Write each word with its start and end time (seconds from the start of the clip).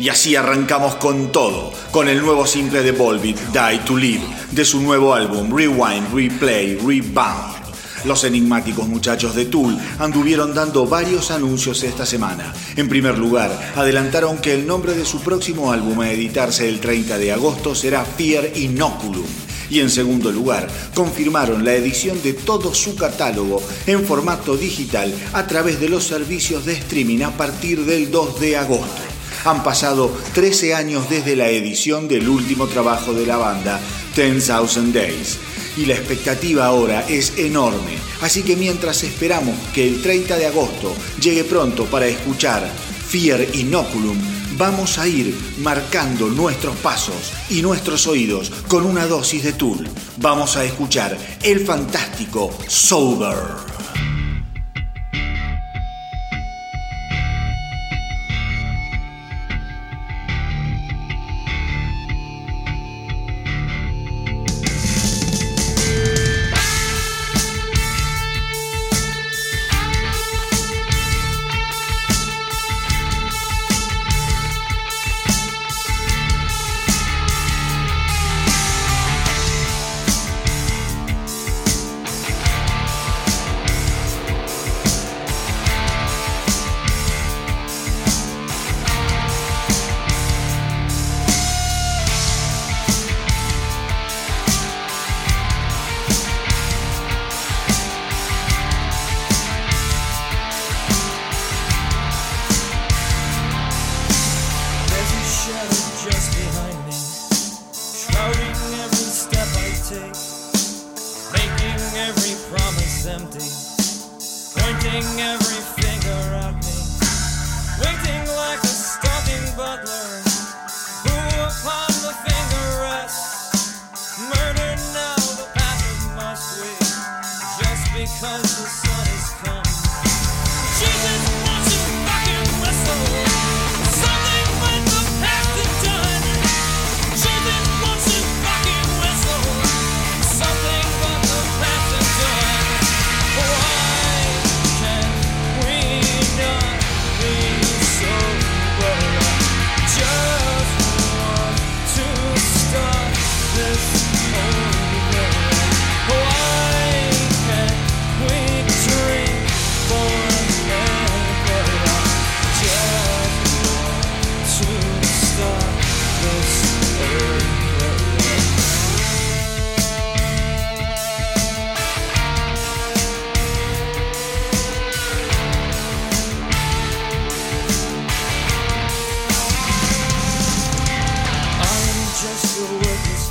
Y 0.00 0.10
así 0.10 0.36
arrancamos 0.36 0.94
con 0.94 1.32
todo, 1.32 1.72
con 1.90 2.08
el 2.08 2.22
nuevo 2.22 2.46
simple 2.46 2.82
de 2.82 2.92
Volbeat, 2.92 3.36
Die 3.52 3.78
to 3.84 3.96
Live, 3.96 4.24
de 4.52 4.64
su 4.64 4.80
nuevo 4.80 5.12
álbum 5.12 5.52
Rewind, 5.52 6.14
Replay, 6.14 6.76
Rebound. 6.76 7.58
Los 8.04 8.22
enigmáticos 8.22 8.86
muchachos 8.86 9.34
de 9.34 9.46
Tool 9.46 9.76
anduvieron 9.98 10.54
dando 10.54 10.86
varios 10.86 11.32
anuncios 11.32 11.82
esta 11.82 12.06
semana. 12.06 12.54
En 12.76 12.88
primer 12.88 13.18
lugar, 13.18 13.50
adelantaron 13.74 14.38
que 14.38 14.54
el 14.54 14.68
nombre 14.68 14.94
de 14.94 15.04
su 15.04 15.20
próximo 15.20 15.72
álbum 15.72 16.00
a 16.00 16.12
editarse 16.12 16.68
el 16.68 16.78
30 16.78 17.18
de 17.18 17.32
agosto 17.32 17.74
será 17.74 18.04
Fear 18.04 18.56
Inoculum. 18.56 19.26
Y 19.68 19.80
en 19.80 19.90
segundo 19.90 20.30
lugar, 20.30 20.68
confirmaron 20.94 21.64
la 21.64 21.74
edición 21.74 22.22
de 22.22 22.34
todo 22.34 22.72
su 22.72 22.94
catálogo 22.94 23.60
en 23.86 24.04
formato 24.04 24.56
digital 24.56 25.12
a 25.32 25.48
través 25.48 25.80
de 25.80 25.88
los 25.88 26.04
servicios 26.04 26.64
de 26.66 26.74
streaming 26.74 27.22
a 27.22 27.36
partir 27.36 27.84
del 27.84 28.12
2 28.12 28.40
de 28.40 28.56
agosto. 28.56 29.17
Han 29.48 29.62
pasado 29.62 30.14
13 30.34 30.74
años 30.74 31.08
desde 31.08 31.34
la 31.34 31.48
edición 31.48 32.06
del 32.06 32.28
último 32.28 32.66
trabajo 32.66 33.14
de 33.14 33.24
la 33.24 33.38
banda, 33.38 33.80
10,000 34.14 34.92
Days. 34.92 35.38
Y 35.78 35.86
la 35.86 35.94
expectativa 35.94 36.66
ahora 36.66 37.06
es 37.08 37.32
enorme, 37.38 37.96
así 38.20 38.42
que 38.42 38.56
mientras 38.56 39.04
esperamos 39.04 39.56
que 39.72 39.88
el 39.88 40.02
30 40.02 40.36
de 40.36 40.48
agosto 40.48 40.94
llegue 41.18 41.44
pronto 41.44 41.86
para 41.86 42.06
escuchar 42.06 42.70
Fear 43.08 43.56
Inoculum, 43.56 44.18
vamos 44.58 44.98
a 44.98 45.08
ir 45.08 45.34
marcando 45.60 46.26
nuestros 46.28 46.76
pasos 46.76 47.32
y 47.48 47.62
nuestros 47.62 48.06
oídos 48.06 48.50
con 48.68 48.84
una 48.84 49.06
dosis 49.06 49.44
de 49.44 49.54
Tool. 49.54 49.88
Vamos 50.18 50.58
a 50.58 50.64
escuchar 50.66 51.16
el 51.42 51.64
fantástico 51.64 52.50
Sober. 52.66 53.77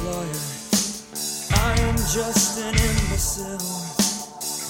lawyer. 0.07 0.43
I 1.51 1.75
am 1.87 1.97
just 1.97 2.59
an 2.59 2.73
imbecile. 2.87 3.59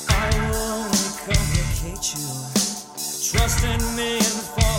I 0.10 0.28
will 0.50 0.56
only 0.82 1.10
complicate 1.26 2.06
you. 2.16 2.30
Trust 3.30 3.64
in 3.64 3.82
me 3.96 4.18
and 4.18 4.42
fall. 4.54 4.77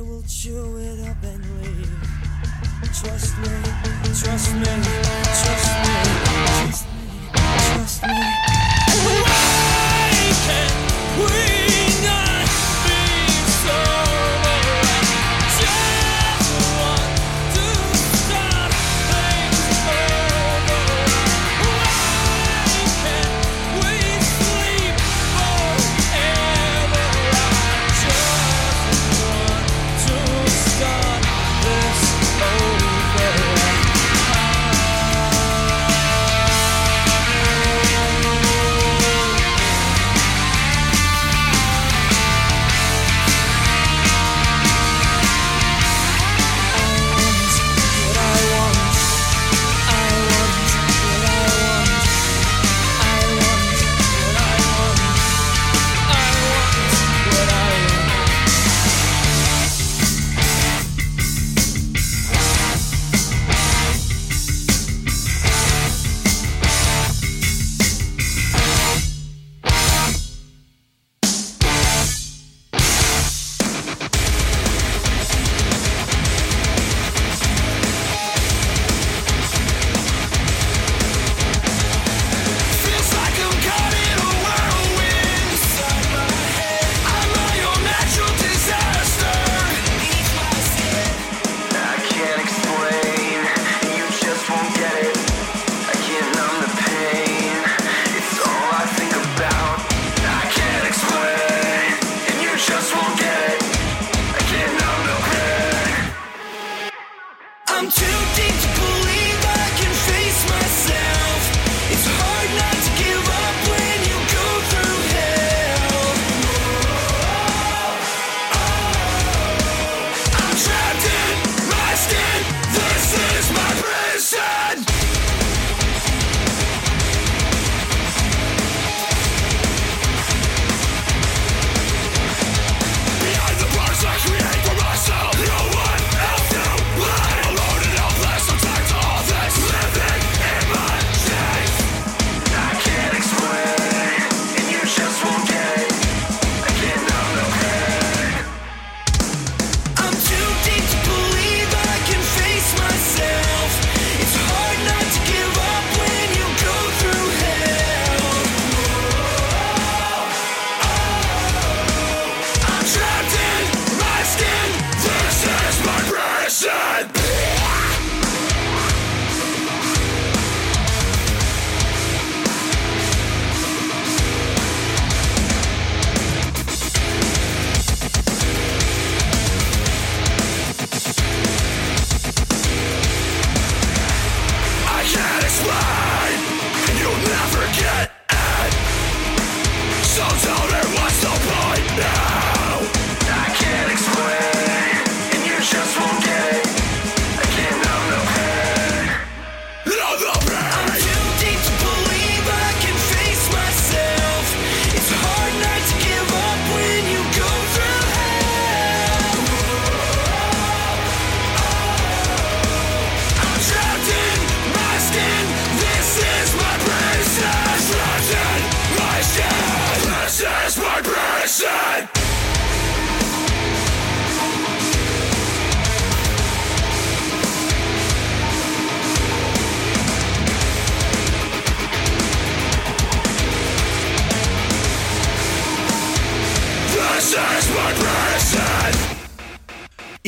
I 0.00 0.02
will 0.02 0.22
chew 0.22 0.78
it 0.78 1.06
up 1.06 1.22
and 1.24 1.44
leave. 1.60 2.00
Trust 2.84 3.36
me, 3.36 3.48
trust 4.14 4.54
me. 4.54 5.09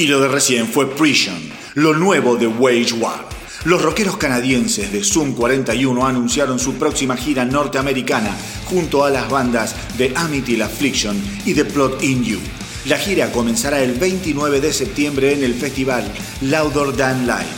Y 0.03 0.09
lo 0.09 0.19
de 0.19 0.27
recién 0.27 0.67
fue 0.67 0.91
Prison, 0.97 1.41
lo 1.75 1.95
nuevo 1.95 2.35
de 2.35 2.49
Wage 2.49 2.95
War. 2.95 3.25
Los 3.65 3.81
rockeros 3.81 4.17
canadienses 4.17 4.91
de 4.91 5.05
Zoom 5.05 5.33
41 5.33 6.05
anunciaron 6.05 6.59
su 6.59 6.75
próxima 6.75 7.17
gira 7.17 7.45
norteamericana 7.45 8.37
junto 8.65 9.05
a 9.05 9.11
las 9.11 9.31
bandas 9.31 9.77
de 9.97 10.13
Amityville 10.17 10.65
Affliction 10.65 11.17
y 11.47 11.55
The 11.55 11.67
Plot 11.67 12.03
in 12.03 12.25
You. 12.25 12.41
La 12.87 12.99
gira 12.99 13.31
comenzará 13.31 13.81
el 13.81 13.93
29 13.93 14.61
de 14.61 14.73
septiembre 14.73 15.35
en 15.35 15.45
el 15.45 15.55
festival 15.55 16.03
Louder 16.41 16.97
Than 16.97 17.25
Live 17.25 17.55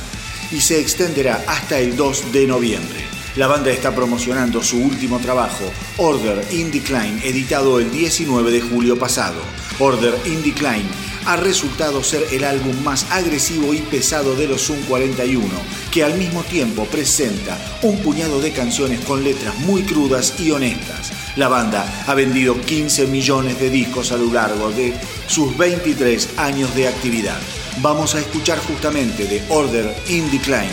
y 0.53 0.61
se 0.61 0.79
extenderá 0.79 1.43
hasta 1.47 1.79
el 1.79 1.97
2 1.97 2.31
de 2.31 2.47
noviembre. 2.47 3.07
La 3.37 3.47
banda 3.47 3.71
está 3.71 3.95
promocionando 3.95 4.63
su 4.63 4.83
último 4.83 5.19
trabajo, 5.19 5.65
Order 5.97 6.47
in 6.53 6.71
Decline, 6.71 7.23
editado 7.25 7.81
el 7.81 7.91
19 7.91 8.53
de 8.53 8.61
julio 8.61 8.99
pasado. 8.99 9.41
Order 9.79 10.15
in 10.27 10.43
Decline 10.43 11.14
ha 11.27 11.37
resultado 11.37 12.03
ser 12.03 12.27
el 12.33 12.45
álbum 12.45 12.83
más 12.83 13.07
agresivo 13.11 13.75
y 13.75 13.79
pesado 13.79 14.35
de 14.35 14.47
los 14.47 14.67
Zoom 14.67 14.81
41, 14.83 15.47
que 15.91 16.05
al 16.05 16.15
mismo 16.15 16.43
tiempo 16.43 16.85
presenta 16.87 17.59
un 17.83 17.99
puñado 17.99 18.41
de 18.41 18.53
canciones 18.53 19.01
con 19.01 19.25
letras 19.25 19.57
muy 19.61 19.83
crudas 19.83 20.35
y 20.39 20.51
honestas. 20.51 21.13
La 21.37 21.49
banda 21.49 22.05
ha 22.07 22.15
vendido 22.15 22.61
15 22.61 23.07
millones 23.07 23.59
de 23.59 23.71
discos 23.71 24.13
a 24.13 24.17
lo 24.17 24.33
largo 24.33 24.71
de 24.71 24.95
sus 25.27 25.57
23 25.57 26.39
años 26.39 26.75
de 26.75 26.89
actividad. 26.89 27.39
Vamos 27.79 28.15
a 28.15 28.21
escuchar 28.21 28.59
justamente 28.59 29.27
de 29.27 29.43
Order 29.49 29.95
in 30.09 30.31
Decline, 30.31 30.71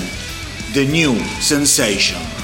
The 0.73 0.85
New 0.85 1.17
Sensation. 1.39 2.40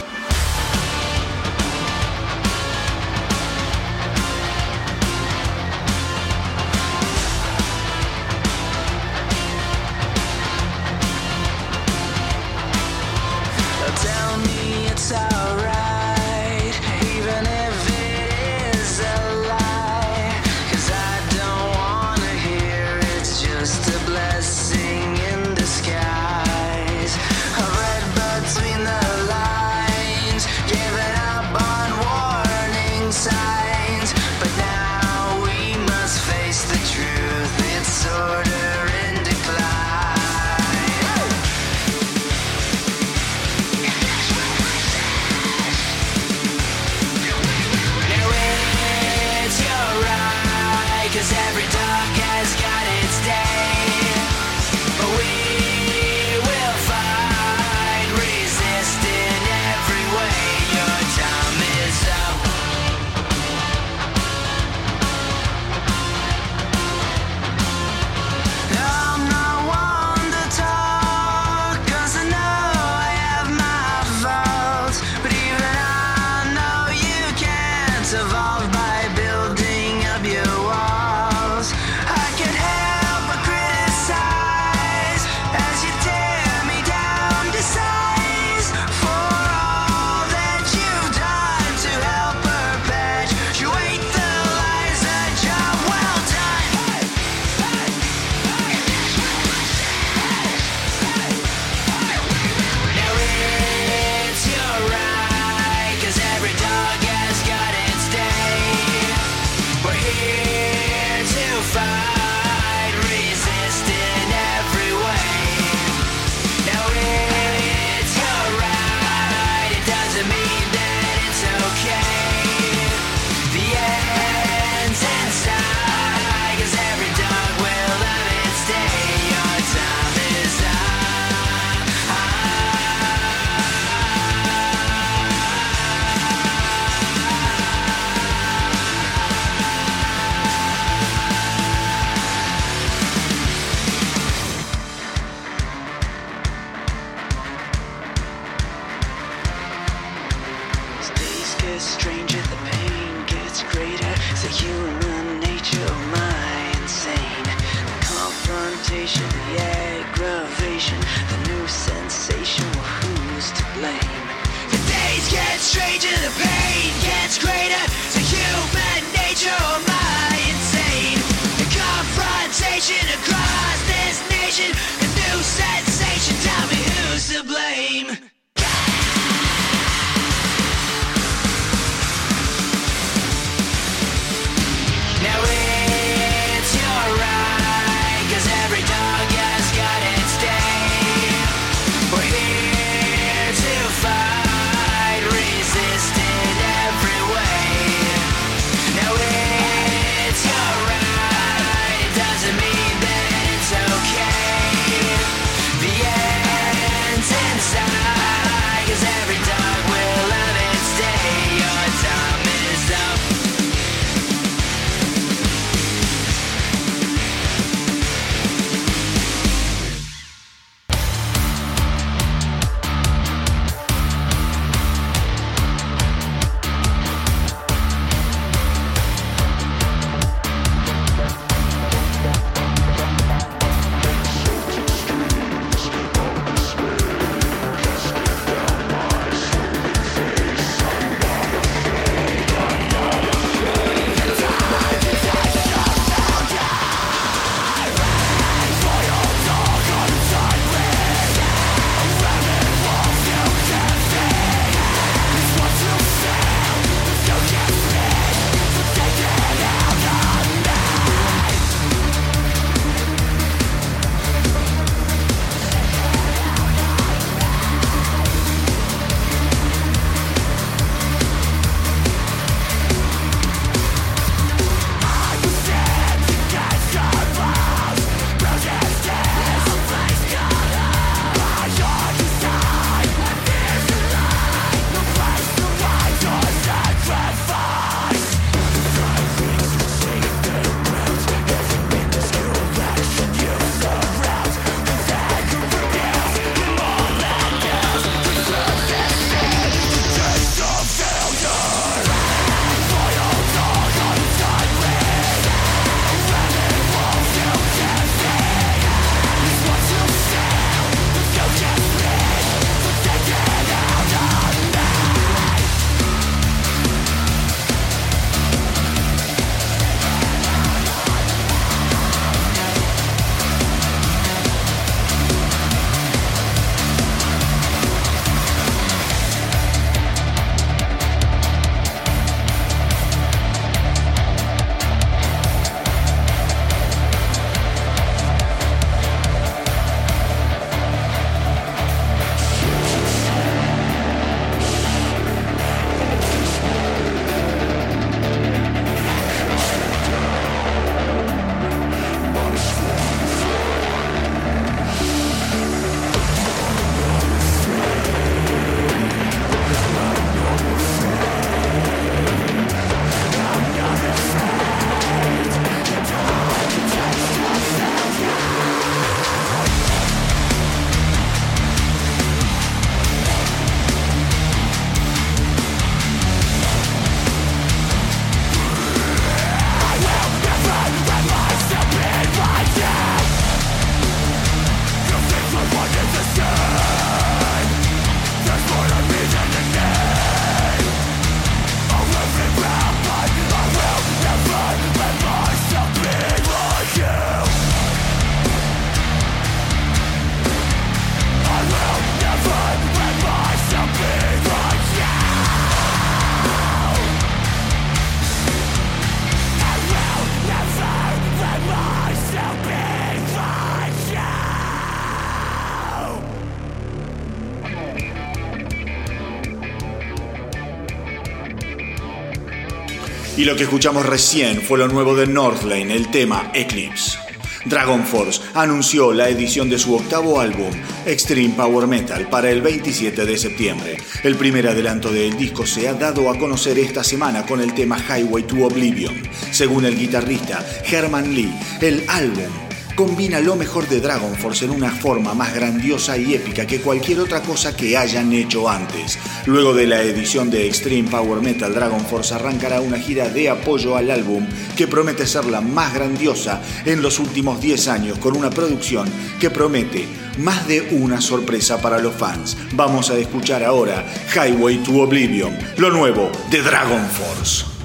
Lo 423.47 423.55
que 423.55 423.63
escuchamos 423.63 424.05
recién 424.05 424.61
fue 424.61 424.77
lo 424.77 424.89
nuevo 424.89 425.15
de 425.15 425.25
Northlane, 425.25 425.95
el 425.95 426.11
tema 426.11 426.51
Eclipse. 426.53 427.17
Dragon 427.63 428.05
Force 428.05 428.41
anunció 428.53 429.13
la 429.13 429.29
edición 429.29 429.69
de 429.69 429.79
su 429.79 429.95
octavo 429.95 430.41
álbum, 430.41 430.69
Extreme 431.05 431.53
Power 431.55 431.87
Metal, 431.87 432.27
para 432.27 432.51
el 432.51 432.61
27 432.61 433.25
de 433.25 433.37
septiembre. 433.37 433.97
El 434.23 434.35
primer 434.35 434.67
adelanto 434.67 435.13
del 435.13 435.37
disco 435.37 435.65
se 435.65 435.87
ha 435.87 435.93
dado 435.93 436.29
a 436.29 436.37
conocer 436.37 436.77
esta 436.77 437.05
semana 437.05 437.45
con 437.45 437.61
el 437.61 437.73
tema 437.73 437.97
Highway 437.97 438.43
to 438.43 438.65
Oblivion. 438.65 439.15
Según 439.51 439.85
el 439.85 439.97
guitarrista 439.97 440.65
Herman 440.85 441.33
Lee, 441.33 441.57
el 441.79 442.03
álbum 442.09 442.66
combina 442.97 443.39
lo 443.39 443.55
mejor 443.55 443.87
de 443.87 444.01
Dragon 444.01 444.35
Force 444.35 444.65
en 444.65 444.71
una 444.71 444.89
forma 444.89 445.35
más 445.35 445.53
grandiosa 445.53 446.17
y 446.17 446.33
épica 446.33 446.65
que 446.65 446.81
cualquier 446.81 447.19
otra 447.19 447.43
cosa 447.43 447.77
que 447.77 447.95
hayan 447.95 448.33
hecho 448.33 448.67
antes. 448.67 449.19
Luego 449.45 449.75
de 449.75 449.85
la 449.85 450.01
edición 450.01 450.49
de 450.49 450.65
Extreme 450.65 451.07
Power 451.07 451.39
Metal, 451.39 451.71
Dragon 451.71 452.03
Force 452.03 452.33
arrancará 452.33 452.81
una 452.81 452.97
gira 452.97 453.29
de 453.29 453.51
apoyo 453.51 453.95
al 453.95 454.09
álbum 454.09 454.47
que 454.75 454.87
promete 454.87 455.27
ser 455.27 455.45
la 455.45 455.61
más 455.61 455.93
grandiosa 455.93 456.59
en 456.85 457.03
los 457.03 457.19
últimos 457.19 457.61
10 457.61 457.87
años 457.87 458.17
con 458.17 458.35
una 458.35 458.49
producción 458.49 459.07
que 459.39 459.51
promete 459.51 460.07
más 460.39 460.67
de 460.67 460.81
una 460.89 461.21
sorpresa 461.21 461.79
para 461.79 461.99
los 461.99 462.15
fans. 462.15 462.57
Vamos 462.73 463.11
a 463.11 463.17
escuchar 463.17 463.63
ahora 463.63 464.11
Highway 464.33 464.77
to 464.79 464.93
Oblivion, 465.03 465.55
lo 465.77 465.91
nuevo 465.91 466.31
de 466.49 466.63
Dragon 466.63 467.05
Force. 467.05 467.76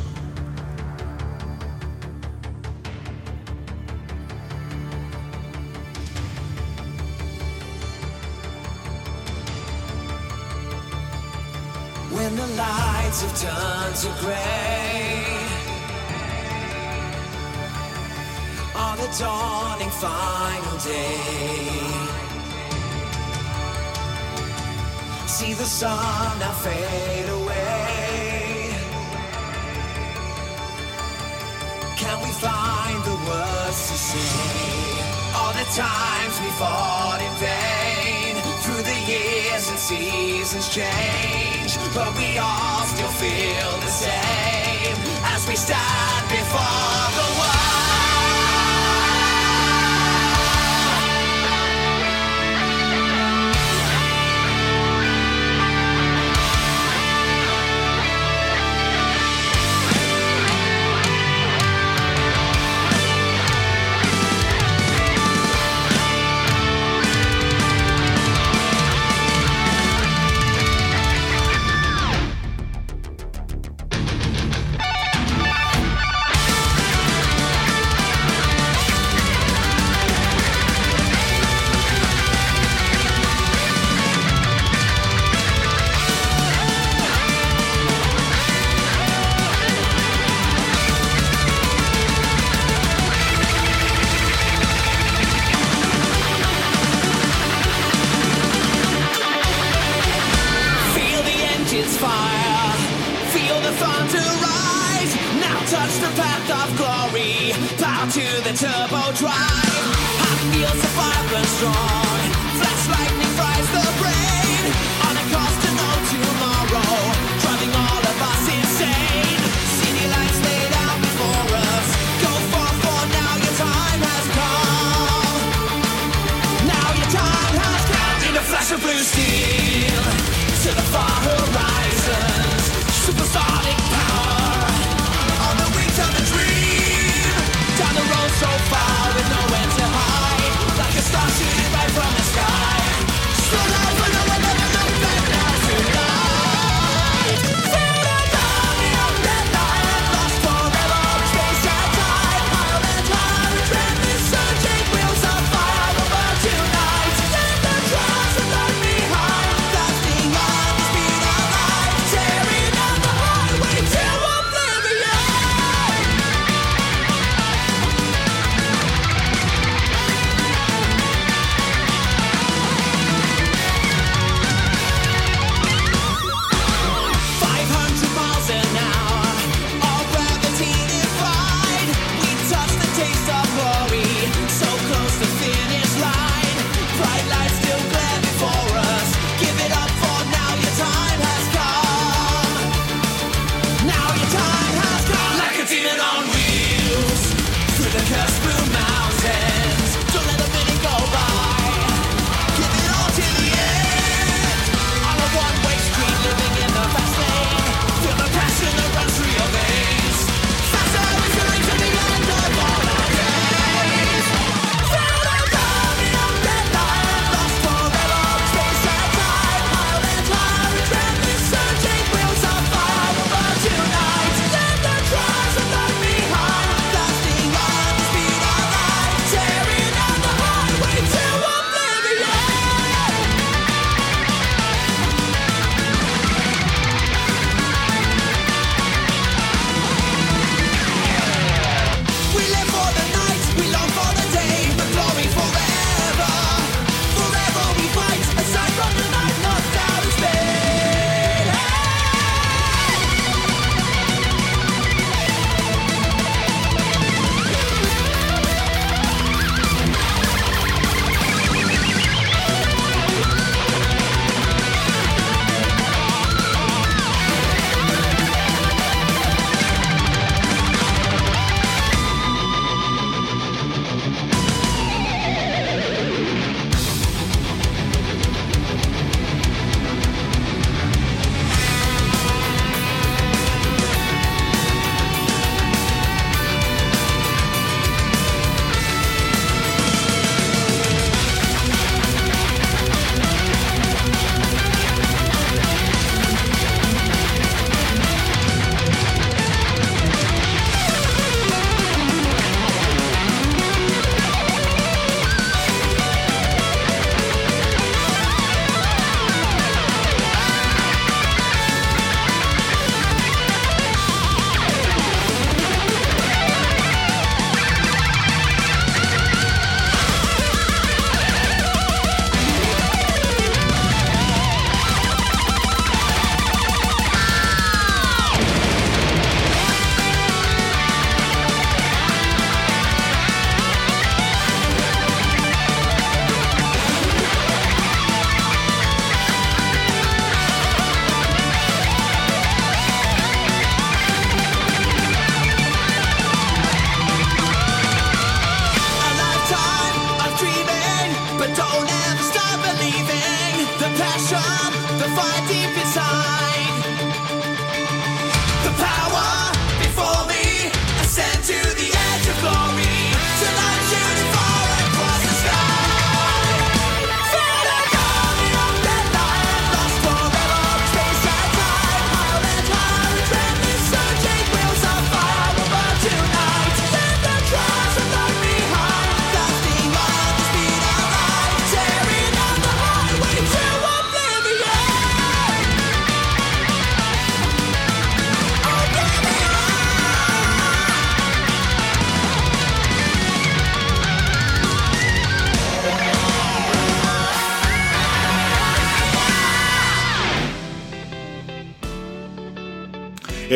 Sun 25.83 26.39
now 26.39 26.55
fade 26.65 27.29
away. 27.39 28.71
Can 32.03 32.17
we 32.25 32.31
find 32.45 32.99
the 33.11 33.17
words 33.29 33.81
to 33.91 33.97
say? 34.11 34.37
All 35.37 35.53
the 35.61 35.69
times 35.85 36.35
we 36.45 36.51
fought 36.61 37.21
in 37.27 37.35
vain 37.47 38.35
through 38.63 38.85
the 38.93 38.99
years 39.13 39.65
and 39.71 39.79
seasons 39.91 40.69
change, 40.79 41.73
but 41.97 42.11
we 42.17 42.39
all 42.39 42.85
still 42.93 43.15
feel 43.23 43.71
the 43.87 43.95
same 44.07 44.97
as 45.35 45.41
we 45.49 45.57
stand 45.57 46.23
before 46.39 47.07
the 47.19 47.29
world. 47.41 47.72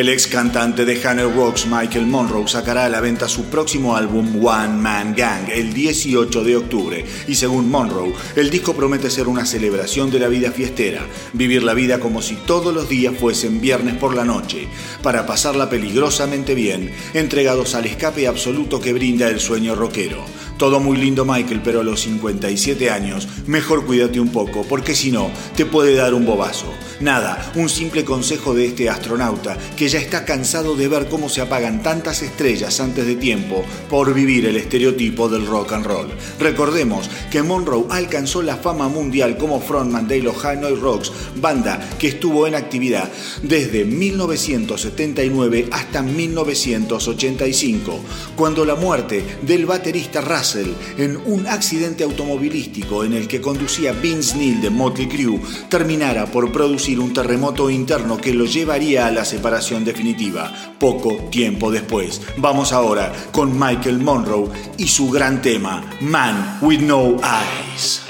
El 0.07 0.13
ex 0.13 0.27
cantante 0.27 0.85
de 0.85 1.05
Hannah 1.05 1.23
Rocks, 1.23 1.67
Michael 1.67 2.07
Monroe, 2.07 2.47
sacará 2.47 2.85
a 2.85 2.89
la 2.89 3.01
venta 3.01 3.27
su 3.27 3.43
próximo 3.49 3.97
álbum 3.97 4.41
One 4.41 4.77
Man 4.77 5.13
Gang 5.13 5.49
el 5.49 5.73
18 5.73 6.45
de 6.45 6.55
octubre. 6.55 7.05
Y 7.27 7.35
según 7.35 7.69
Monroe, 7.69 8.13
el 8.37 8.49
disco 8.49 8.73
promete 8.73 9.09
ser 9.09 9.27
una 9.27 9.45
celebración 9.45 10.09
de 10.09 10.19
la 10.19 10.29
vida 10.29 10.53
fiestera, 10.53 11.05
vivir 11.33 11.61
la 11.61 11.73
vida 11.73 11.99
como 11.99 12.21
si 12.21 12.35
todos 12.35 12.73
los 12.73 12.87
días 12.87 13.17
fuesen 13.19 13.59
viernes 13.59 13.95
por 13.95 14.15
la 14.15 14.23
noche, 14.23 14.69
para 15.03 15.25
pasarla 15.25 15.69
peligrosamente 15.69 16.55
bien, 16.55 16.89
entregados 17.13 17.75
al 17.75 17.85
escape 17.85 18.27
absoluto 18.27 18.79
que 18.79 18.93
brinda 18.93 19.27
el 19.27 19.41
sueño 19.41 19.75
rockero. 19.75 20.23
Todo 20.57 20.79
muy 20.79 20.95
lindo 20.95 21.25
Michael, 21.25 21.59
pero 21.61 21.81
a 21.81 21.83
los 21.83 21.99
57 22.03 22.89
años, 22.89 23.27
mejor 23.45 23.85
cuídate 23.85 24.21
un 24.21 24.31
poco, 24.31 24.63
porque 24.69 24.95
si 24.95 25.11
no, 25.11 25.29
te 25.57 25.65
puede 25.65 25.95
dar 25.95 26.13
un 26.13 26.25
bobazo. 26.25 26.73
Nada, 26.99 27.51
un 27.53 27.69
simple 27.69 28.03
consejo 28.03 28.55
de 28.55 28.65
este 28.65 28.89
astronauta 28.89 29.55
que 29.75 29.87
ya 29.87 29.99
está 29.99 30.25
cansado 30.25 30.75
de 30.75 30.87
ver 30.87 31.07
cómo 31.07 31.29
se 31.29 31.41
apagan 31.41 31.83
tantas 31.83 32.23
estrellas 32.23 32.79
antes 32.79 33.05
de 33.05 33.15
tiempo 33.15 33.63
por 33.87 34.15
vivir 34.15 34.47
el 34.47 34.57
estereotipo 34.57 35.29
del 35.29 35.45
rock 35.45 35.73
and 35.73 35.85
roll. 35.85 36.07
Recordemos 36.39 37.07
que 37.29 37.43
Monroe 37.43 37.85
alcanzó 37.91 38.41
la 38.41 38.57
fama 38.57 38.89
mundial 38.89 39.37
como 39.37 39.61
frontman 39.61 40.07
de 40.07 40.23
los 40.23 40.43
Hanoi 40.43 40.73
Rocks, 40.73 41.11
banda 41.35 41.87
que 41.99 42.07
estuvo 42.07 42.47
en 42.47 42.55
actividad 42.55 43.11
desde 43.43 43.85
1979 43.85 45.67
hasta 45.71 46.01
1985, 46.01 47.99
cuando 48.35 48.65
la 48.65 48.73
muerte 48.73 49.23
del 49.43 49.67
baterista 49.67 50.21
Russell 50.21 50.71
en 50.97 51.17
un 51.25 51.45
accidente 51.45 52.03
automovilístico 52.03 53.03
en 53.03 53.13
el 53.13 53.27
que 53.27 53.39
conducía 53.39 53.91
Vince 53.91 54.35
Neil 54.35 54.61
de 54.61 54.71
Motley 54.71 55.07
Crue 55.07 55.39
terminara 55.69 56.25
por 56.25 56.51
producir 56.51 56.86
un 56.95 57.13
terremoto 57.13 57.69
interno 57.69 58.17
que 58.17 58.33
lo 58.33 58.45
llevaría 58.45 59.07
a 59.07 59.11
la 59.11 59.25
separación 59.25 59.83
definitiva, 59.83 60.51
poco 60.79 61.15
tiempo 61.29 61.69
después. 61.71 62.21
Vamos 62.37 62.71
ahora 62.71 63.11
con 63.31 63.59
Michael 63.59 63.99
Monroe 63.99 64.49
y 64.77 64.87
su 64.87 65.09
gran 65.09 65.41
tema, 65.41 65.83
Man 65.99 66.59
with 66.61 66.79
No 66.79 67.17
Eyes. 67.17 68.06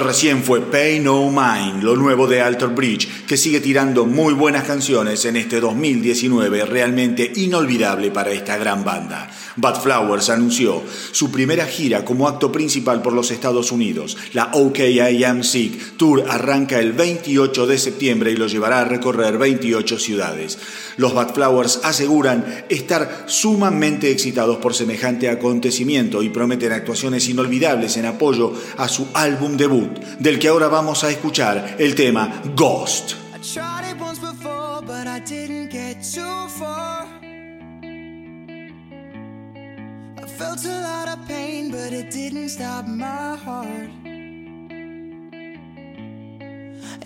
Recién 0.00 0.42
fue 0.42 0.60
Pay 0.60 1.00
No 1.00 1.30
Mind, 1.30 1.82
lo 1.82 1.96
nuevo 1.96 2.26
de 2.26 2.40
Alter 2.40 2.68
Bridge, 2.68 3.26
que 3.26 3.36
sigue 3.36 3.60
tirando 3.60 4.06
muy 4.06 4.34
buenas 4.34 4.64
canciones 4.64 5.24
en 5.24 5.36
este 5.36 5.60
2019 5.60 6.64
realmente 6.64 7.32
inolvidable 7.36 8.10
para 8.10 8.32
esta 8.32 8.56
gran 8.56 8.84
banda. 8.84 9.30
Bad 9.56 9.80
Flowers 9.80 10.28
anunció 10.28 10.82
su 11.12 11.30
primera 11.30 11.66
gira 11.66 12.04
como 12.04 12.28
acto 12.28 12.52
principal 12.52 13.00
por 13.00 13.12
los 13.12 13.30
Estados 13.30 13.72
Unidos. 13.72 14.16
La 14.32 14.50
OK 14.52 14.80
I 14.80 15.24
Am 15.24 15.42
Sick 15.42 15.96
Tour 15.96 16.24
arranca 16.28 16.78
el 16.78 16.92
28 16.92 17.66
de 17.66 17.78
septiembre 17.78 18.32
y 18.32 18.36
lo 18.36 18.48
llevará 18.48 18.80
a 18.80 18.84
recorrer 18.84 19.38
28 19.38 19.98
ciudades. 19.98 20.58
Los 20.96 21.14
Bad 21.14 21.34
Flowers 21.34 21.80
aseguran 21.84 22.64
estar 22.68 23.24
sumamente 23.26 24.10
excitados 24.10 24.56
por 24.58 24.74
semejante 24.74 25.28
acontecimiento 25.28 26.22
y 26.22 26.30
prometen 26.30 26.72
actuaciones 26.72 27.28
inolvidables 27.28 27.96
en 27.96 28.06
apoyo 28.06 28.52
a 28.78 28.88
su 28.88 29.08
álbum 29.14 29.56
debut, 29.56 29.98
del 30.18 30.38
que 30.38 30.48
ahora 30.48 30.68
vamos 30.68 31.04
a 31.04 31.10
escuchar 31.10 31.76
el 31.78 31.94
tema 31.94 32.42
Ghost. 32.54 33.14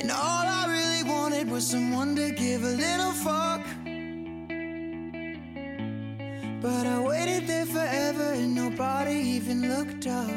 And 0.00 0.10
all 0.10 0.16
I 0.16 0.64
really 0.66 1.10
wanted 1.10 1.50
was 1.50 1.66
someone 1.66 2.16
a 2.16 2.30
little 2.56 3.12
fuck. 3.12 3.60
But 6.62 6.86
I 6.86 7.00
waited 7.00 7.46
there 7.46 7.64
forever 7.64 8.32
and 8.34 8.54
nobody 8.54 9.12
even 9.12 9.66
looked 9.66 10.06
up. 10.06 10.28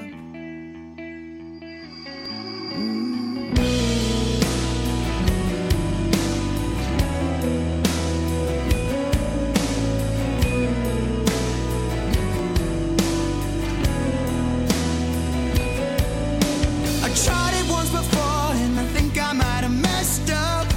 I 17.03 17.09
tried 17.13 17.53
it 17.59 17.69
once 17.69 17.89
before 17.89 18.53
and 18.63 18.80
I 18.80 18.86
think 18.95 19.19
I 19.19 19.34
might 19.34 19.63
have 19.67 19.82
messed 19.82 20.32
up. 20.32 20.67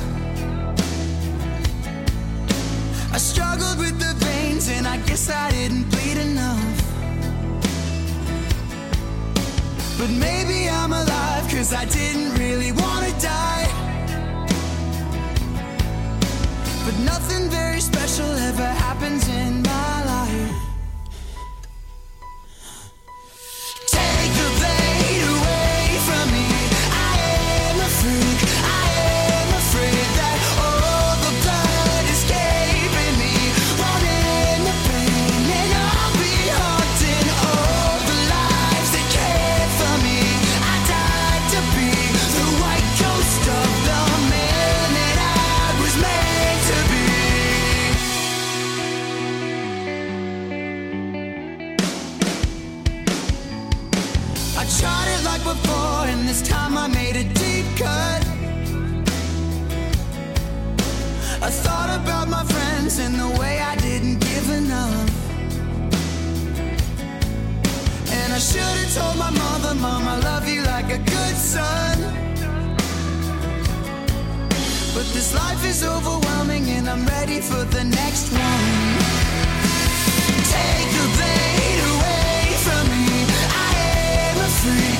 I 3.12 3.18
struggled 3.18 3.78
with 3.78 3.96
the 4.00 4.25
veins 4.56 4.68
and 4.68 4.86
I 4.86 4.96
guess 5.06 5.30
I 5.30 5.50
didn't 5.50 5.88
bleed 5.90 6.18
enough. 6.18 6.82
But 9.98 10.10
maybe 10.10 10.68
I'm 10.68 10.92
alive 10.92 11.44
cause 11.50 11.72
I 11.72 11.84
didn't 11.84 12.34
really 12.38 12.72
wanna 12.72 13.12
die. 13.20 13.68
But 16.84 16.96
nothing 17.04 17.48
very 17.50 17.80
special 17.80 18.30
ever 18.50 18.70
happens 18.86 19.28
in 19.28 19.55
friends 62.96 62.98
and 62.98 63.14
the 63.20 63.40
way 63.40 63.58
I 63.60 63.76
didn't 63.76 64.18
give 64.18 64.50
enough. 64.50 65.10
And 68.12 68.32
I 68.32 68.38
should 68.38 68.60
have 68.60 68.94
told 68.94 69.16
my 69.18 69.30
mother, 69.30 69.74
Mom, 69.74 70.08
I 70.08 70.18
love 70.20 70.48
you 70.48 70.62
like 70.62 70.90
a 70.92 70.98
good 70.98 71.36
son. 71.36 71.98
But 74.94 75.06
this 75.12 75.34
life 75.34 75.64
is 75.64 75.84
overwhelming, 75.84 76.70
and 76.70 76.88
I'm 76.88 77.04
ready 77.06 77.40
for 77.40 77.64
the 77.64 77.84
next 77.84 78.32
one. 78.32 78.66
Take 80.54 80.88
the 80.98 81.06
blade 81.16 81.80
away 81.92 82.44
from 82.64 82.84
me. 82.92 83.26
I 83.50 83.72
am 84.30 84.36
a 84.38 84.48
freak. 84.60 84.95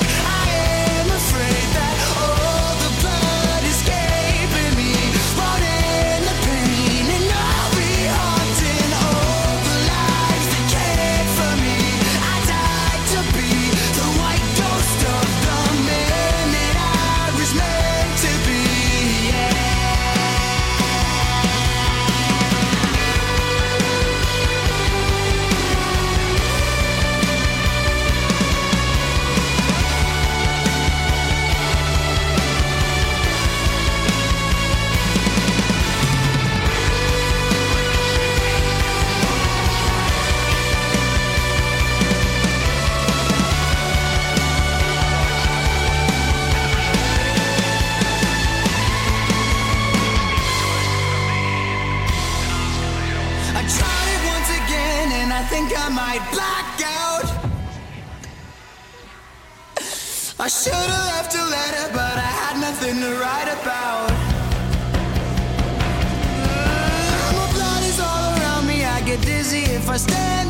If 69.87 69.93
I 69.93 69.95
stand 69.95 70.46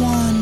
one. 0.00 0.39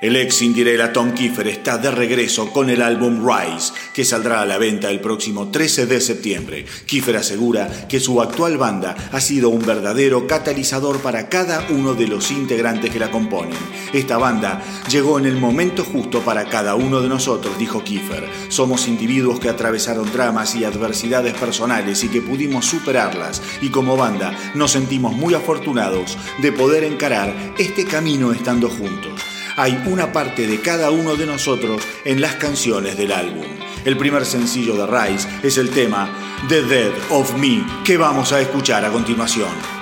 El 0.00 0.14
ex 0.14 0.38
Cinderella 0.38 0.92
Tom 0.92 1.10
Kiefer 1.10 1.48
está 1.48 1.76
de 1.76 1.90
regreso 1.90 2.52
con 2.52 2.70
el 2.70 2.82
álbum 2.82 3.28
Rise, 3.28 3.72
que 3.92 4.04
saldrá 4.04 4.42
a 4.42 4.46
la 4.46 4.56
venta 4.56 4.88
el 4.90 5.00
próximo 5.00 5.50
13 5.50 5.86
de 5.86 6.00
septiembre. 6.00 6.66
Kiefer 6.86 7.16
asegura 7.16 7.68
que 7.88 7.98
su 7.98 8.22
actual 8.22 8.58
banda 8.58 8.94
ha 9.10 9.20
sido 9.20 9.48
un 9.48 9.66
verdadero 9.66 10.28
catalizador 10.28 11.00
para 11.00 11.28
cada 11.28 11.66
uno 11.70 11.94
de 11.94 12.06
los 12.06 12.30
integrantes 12.30 12.92
que 12.92 13.00
la 13.00 13.10
componen. 13.10 13.58
Esta 13.92 14.18
banda 14.18 14.62
llegó 14.88 15.18
en 15.18 15.26
el 15.26 15.34
momento 15.34 15.84
justo 15.84 16.20
para 16.20 16.48
cada 16.48 16.76
uno 16.76 17.00
de 17.00 17.08
nosotros, 17.08 17.58
dijo 17.58 17.82
Kiefer. 17.82 18.22
Somos 18.50 18.86
individuos 18.86 19.40
que 19.40 19.48
atravesaron 19.48 20.12
dramas 20.12 20.54
y 20.54 20.62
adversidades 20.62 21.34
personales 21.34 22.04
y 22.04 22.08
que 22.08 22.22
pudimos 22.22 22.66
superarlas, 22.66 23.42
y 23.60 23.70
como 23.70 23.96
banda 23.96 24.32
nos 24.54 24.70
sentimos 24.70 25.12
muy 25.12 25.34
afortunados 25.34 26.16
de 26.40 26.52
poder 26.52 26.84
encarar 26.84 27.34
este 27.58 27.84
camino 27.84 28.30
estando 28.30 28.70
juntos 28.70 29.37
hay 29.58 29.82
una 29.86 30.12
parte 30.12 30.46
de 30.46 30.60
cada 30.60 30.92
uno 30.92 31.16
de 31.16 31.26
nosotros 31.26 31.82
en 32.04 32.20
las 32.20 32.36
canciones 32.36 32.96
del 32.96 33.10
álbum. 33.10 33.44
El 33.84 33.96
primer 33.96 34.24
sencillo 34.24 34.74
de 34.74 34.86
Rise 34.86 35.28
es 35.42 35.58
el 35.58 35.70
tema 35.70 36.08
The 36.48 36.62
Dead 36.62 36.92
of 37.10 37.36
Me, 37.36 37.66
que 37.84 37.96
vamos 37.96 38.32
a 38.32 38.40
escuchar 38.40 38.84
a 38.84 38.92
continuación. 38.92 39.77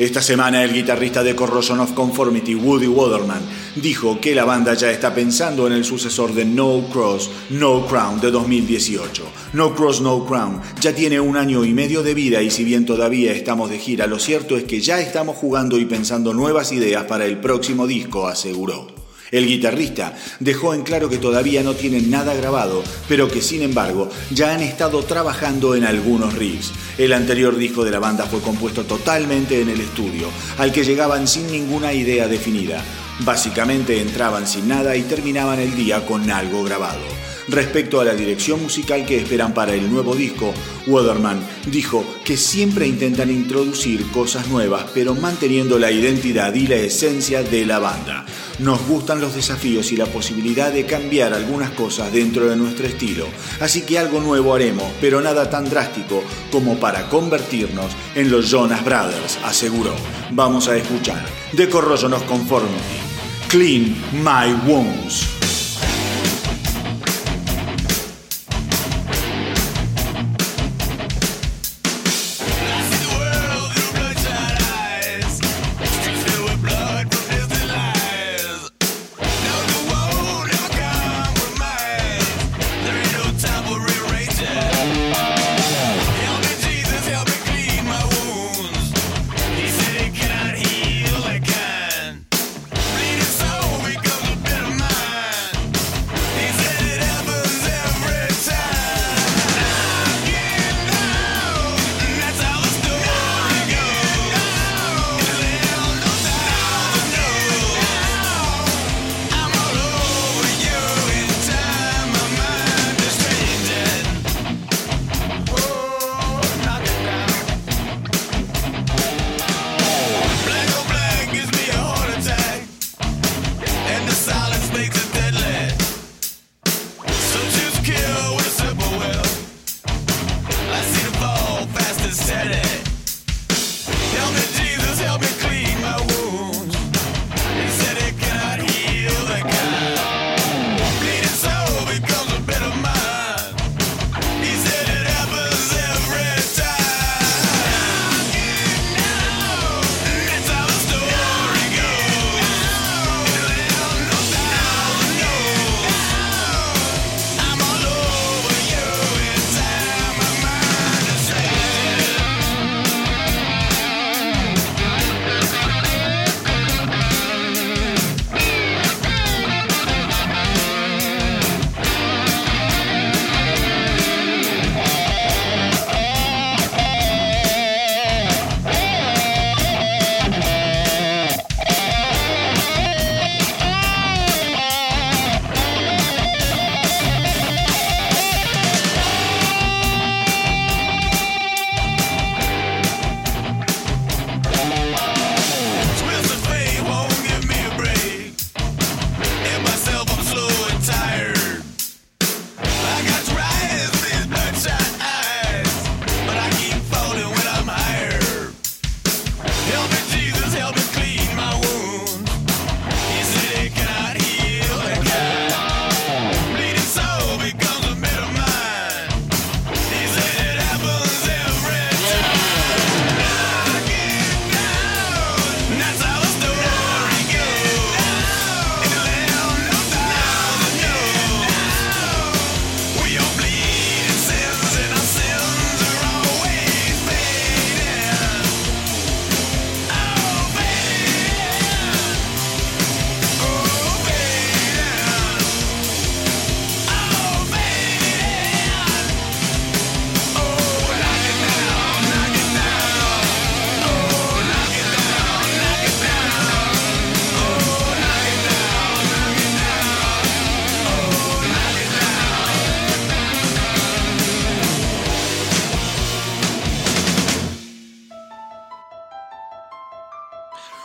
Esta 0.00 0.22
semana 0.22 0.64
el 0.64 0.72
guitarrista 0.72 1.22
de 1.22 1.36
Corrosion 1.36 1.78
of 1.78 1.92
Conformity, 1.92 2.54
Woody 2.54 2.86
Waterman, 2.86 3.42
dijo 3.76 4.18
que 4.18 4.34
la 4.34 4.46
banda 4.46 4.72
ya 4.72 4.90
está 4.90 5.14
pensando 5.14 5.66
en 5.66 5.74
el 5.74 5.84
sucesor 5.84 6.32
de 6.32 6.46
No 6.46 6.86
Cross, 6.90 7.30
No 7.50 7.86
Crown 7.86 8.18
de 8.18 8.30
2018. 8.30 9.22
No 9.52 9.74
Cross, 9.74 10.00
No 10.00 10.24
Crown 10.24 10.62
ya 10.80 10.94
tiene 10.94 11.20
un 11.20 11.36
año 11.36 11.66
y 11.66 11.74
medio 11.74 12.02
de 12.02 12.14
vida 12.14 12.40
y 12.40 12.50
si 12.50 12.64
bien 12.64 12.86
todavía 12.86 13.32
estamos 13.32 13.68
de 13.68 13.78
gira, 13.78 14.06
lo 14.06 14.18
cierto 14.18 14.56
es 14.56 14.64
que 14.64 14.80
ya 14.80 14.98
estamos 15.02 15.36
jugando 15.36 15.78
y 15.78 15.84
pensando 15.84 16.32
nuevas 16.32 16.72
ideas 16.72 17.04
para 17.04 17.26
el 17.26 17.38
próximo 17.38 17.86
disco, 17.86 18.26
aseguró. 18.26 18.99
El 19.30 19.46
guitarrista 19.46 20.14
dejó 20.40 20.74
en 20.74 20.82
claro 20.82 21.08
que 21.08 21.18
todavía 21.18 21.62
no 21.62 21.74
tienen 21.74 22.10
nada 22.10 22.34
grabado, 22.34 22.82
pero 23.08 23.28
que 23.28 23.42
sin 23.42 23.62
embargo 23.62 24.10
ya 24.30 24.54
han 24.54 24.60
estado 24.60 25.02
trabajando 25.04 25.74
en 25.74 25.84
algunos 25.84 26.34
riffs. 26.34 26.72
El 26.98 27.12
anterior 27.12 27.56
disco 27.56 27.84
de 27.84 27.92
la 27.92 27.98
banda 27.98 28.26
fue 28.26 28.40
compuesto 28.40 28.84
totalmente 28.84 29.60
en 29.60 29.68
el 29.68 29.80
estudio, 29.80 30.28
al 30.58 30.72
que 30.72 30.84
llegaban 30.84 31.28
sin 31.28 31.50
ninguna 31.50 31.92
idea 31.92 32.28
definida. 32.28 32.82
Básicamente 33.20 34.00
entraban 34.00 34.46
sin 34.46 34.66
nada 34.68 34.96
y 34.96 35.02
terminaban 35.02 35.60
el 35.60 35.76
día 35.76 36.04
con 36.06 36.30
algo 36.30 36.64
grabado. 36.64 37.29
Respecto 37.48 38.00
a 38.00 38.04
la 38.04 38.14
dirección 38.14 38.62
musical 38.62 39.04
que 39.06 39.16
esperan 39.16 39.54
para 39.54 39.74
el 39.74 39.90
nuevo 39.90 40.14
disco, 40.14 40.52
Weatherman 40.86 41.40
dijo 41.66 42.04
que 42.24 42.36
siempre 42.36 42.86
intentan 42.86 43.30
introducir 43.30 44.06
cosas 44.10 44.48
nuevas, 44.48 44.84
pero 44.94 45.14
manteniendo 45.14 45.78
la 45.78 45.90
identidad 45.90 46.54
y 46.54 46.66
la 46.66 46.76
esencia 46.76 47.42
de 47.42 47.66
la 47.66 47.78
banda. 47.78 48.24
Nos 48.58 48.86
gustan 48.86 49.20
los 49.20 49.34
desafíos 49.34 49.90
y 49.90 49.96
la 49.96 50.06
posibilidad 50.06 50.70
de 50.72 50.84
cambiar 50.84 51.32
algunas 51.32 51.70
cosas 51.70 52.12
dentro 52.12 52.46
de 52.48 52.56
nuestro 52.56 52.86
estilo, 52.86 53.26
así 53.60 53.82
que 53.82 53.98
algo 53.98 54.20
nuevo 54.20 54.54
haremos, 54.54 54.92
pero 55.00 55.20
nada 55.20 55.48
tan 55.48 55.68
drástico 55.68 56.22
como 56.52 56.78
para 56.78 57.08
convertirnos 57.08 57.92
en 58.14 58.30
los 58.30 58.50
Jonas 58.50 58.84
Brothers, 58.84 59.38
aseguró. 59.44 59.94
Vamos 60.32 60.68
a 60.68 60.76
escuchar 60.76 61.24
The 61.56 61.68
Corrosion 61.68 62.12
of 62.12 62.24
Conformity, 62.24 63.00
Clean 63.48 63.96
My 64.12 64.52
Wounds. 64.70 65.39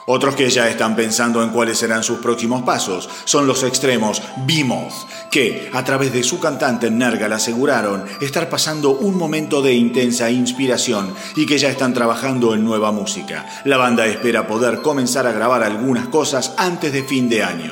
Otros 0.08 0.36
que 0.36 0.50
ya 0.52 0.70
están 0.70 0.96
pensando 0.96 1.42
en 1.42 1.50
cuáles 1.50 1.80
serán 1.80 2.04
sus 2.04 2.20
próximos 2.20 2.62
pasos 2.62 3.10
son 3.24 3.48
los 3.48 3.64
extremos 3.64 4.22
Behemoth, 4.46 4.94
que 5.32 5.72
a 5.74 5.84
través 5.84 6.14
de 6.14 6.22
su 6.22 6.40
cantante 6.40 6.92
Nergal 6.92 7.34
aseguraron 7.34 8.06
estar 8.22 8.48
pasando 8.48 8.92
un 8.92 9.18
momento 9.18 9.64
de 9.64 9.74
intensa 9.74 10.30
inspiración 10.30 11.12
y 11.36 11.48
que 11.48 11.58
ya 11.58 11.70
están 11.70 11.96
trabajando 11.96 12.54
en 12.54 12.64
nueva 12.64 12.92
música. 12.92 13.46
La 13.66 13.78
banda 13.78 14.06
espera 14.06 14.46
poder 14.46 14.82
comenzar 14.82 15.26
a 15.26 15.32
grabar 15.32 15.64
algunas 15.64 16.08
cosas 16.10 16.54
antes 16.58 16.94
de 16.94 17.02
fin 17.02 17.28
de 17.28 17.44
año. 17.44 17.65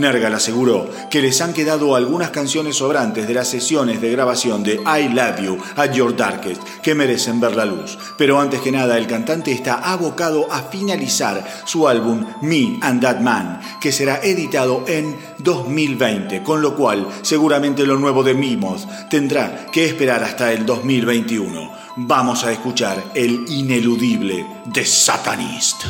Nergal 0.00 0.34
aseguró 0.34 0.88
que 1.10 1.22
les 1.22 1.40
han 1.40 1.52
quedado 1.52 1.94
algunas 1.94 2.30
canciones 2.30 2.76
sobrantes 2.76 3.28
de 3.28 3.34
las 3.34 3.48
sesiones 3.48 4.00
de 4.00 4.10
grabación 4.10 4.62
de 4.62 4.74
I 4.74 5.08
Love 5.08 5.40
You 5.42 5.58
at 5.76 5.92
Your 5.92 6.16
Darkest 6.16 6.62
que 6.82 6.94
merecen 6.94 7.40
ver 7.40 7.54
la 7.54 7.64
luz. 7.64 7.98
Pero 8.16 8.40
antes 8.40 8.60
que 8.60 8.72
nada, 8.72 8.98
el 8.98 9.06
cantante 9.06 9.52
está 9.52 9.74
abocado 9.74 10.50
a 10.50 10.62
finalizar 10.62 11.46
su 11.64 11.88
álbum 11.88 12.24
Me 12.42 12.78
and 12.82 13.00
That 13.02 13.20
Man, 13.20 13.60
que 13.80 13.92
será 13.92 14.20
editado 14.22 14.84
en 14.86 15.16
2020, 15.38 16.42
con 16.42 16.62
lo 16.62 16.74
cual 16.74 17.06
seguramente 17.22 17.86
lo 17.86 17.96
nuevo 17.96 18.22
de 18.22 18.34
Mimos 18.34 18.86
tendrá 19.08 19.66
que 19.70 19.84
esperar 19.84 20.24
hasta 20.24 20.52
el 20.52 20.66
2021. 20.66 21.70
Vamos 21.96 22.44
a 22.44 22.52
escuchar 22.52 23.02
el 23.14 23.44
ineludible 23.48 24.46
The 24.72 24.84
Satanist. 24.84 25.84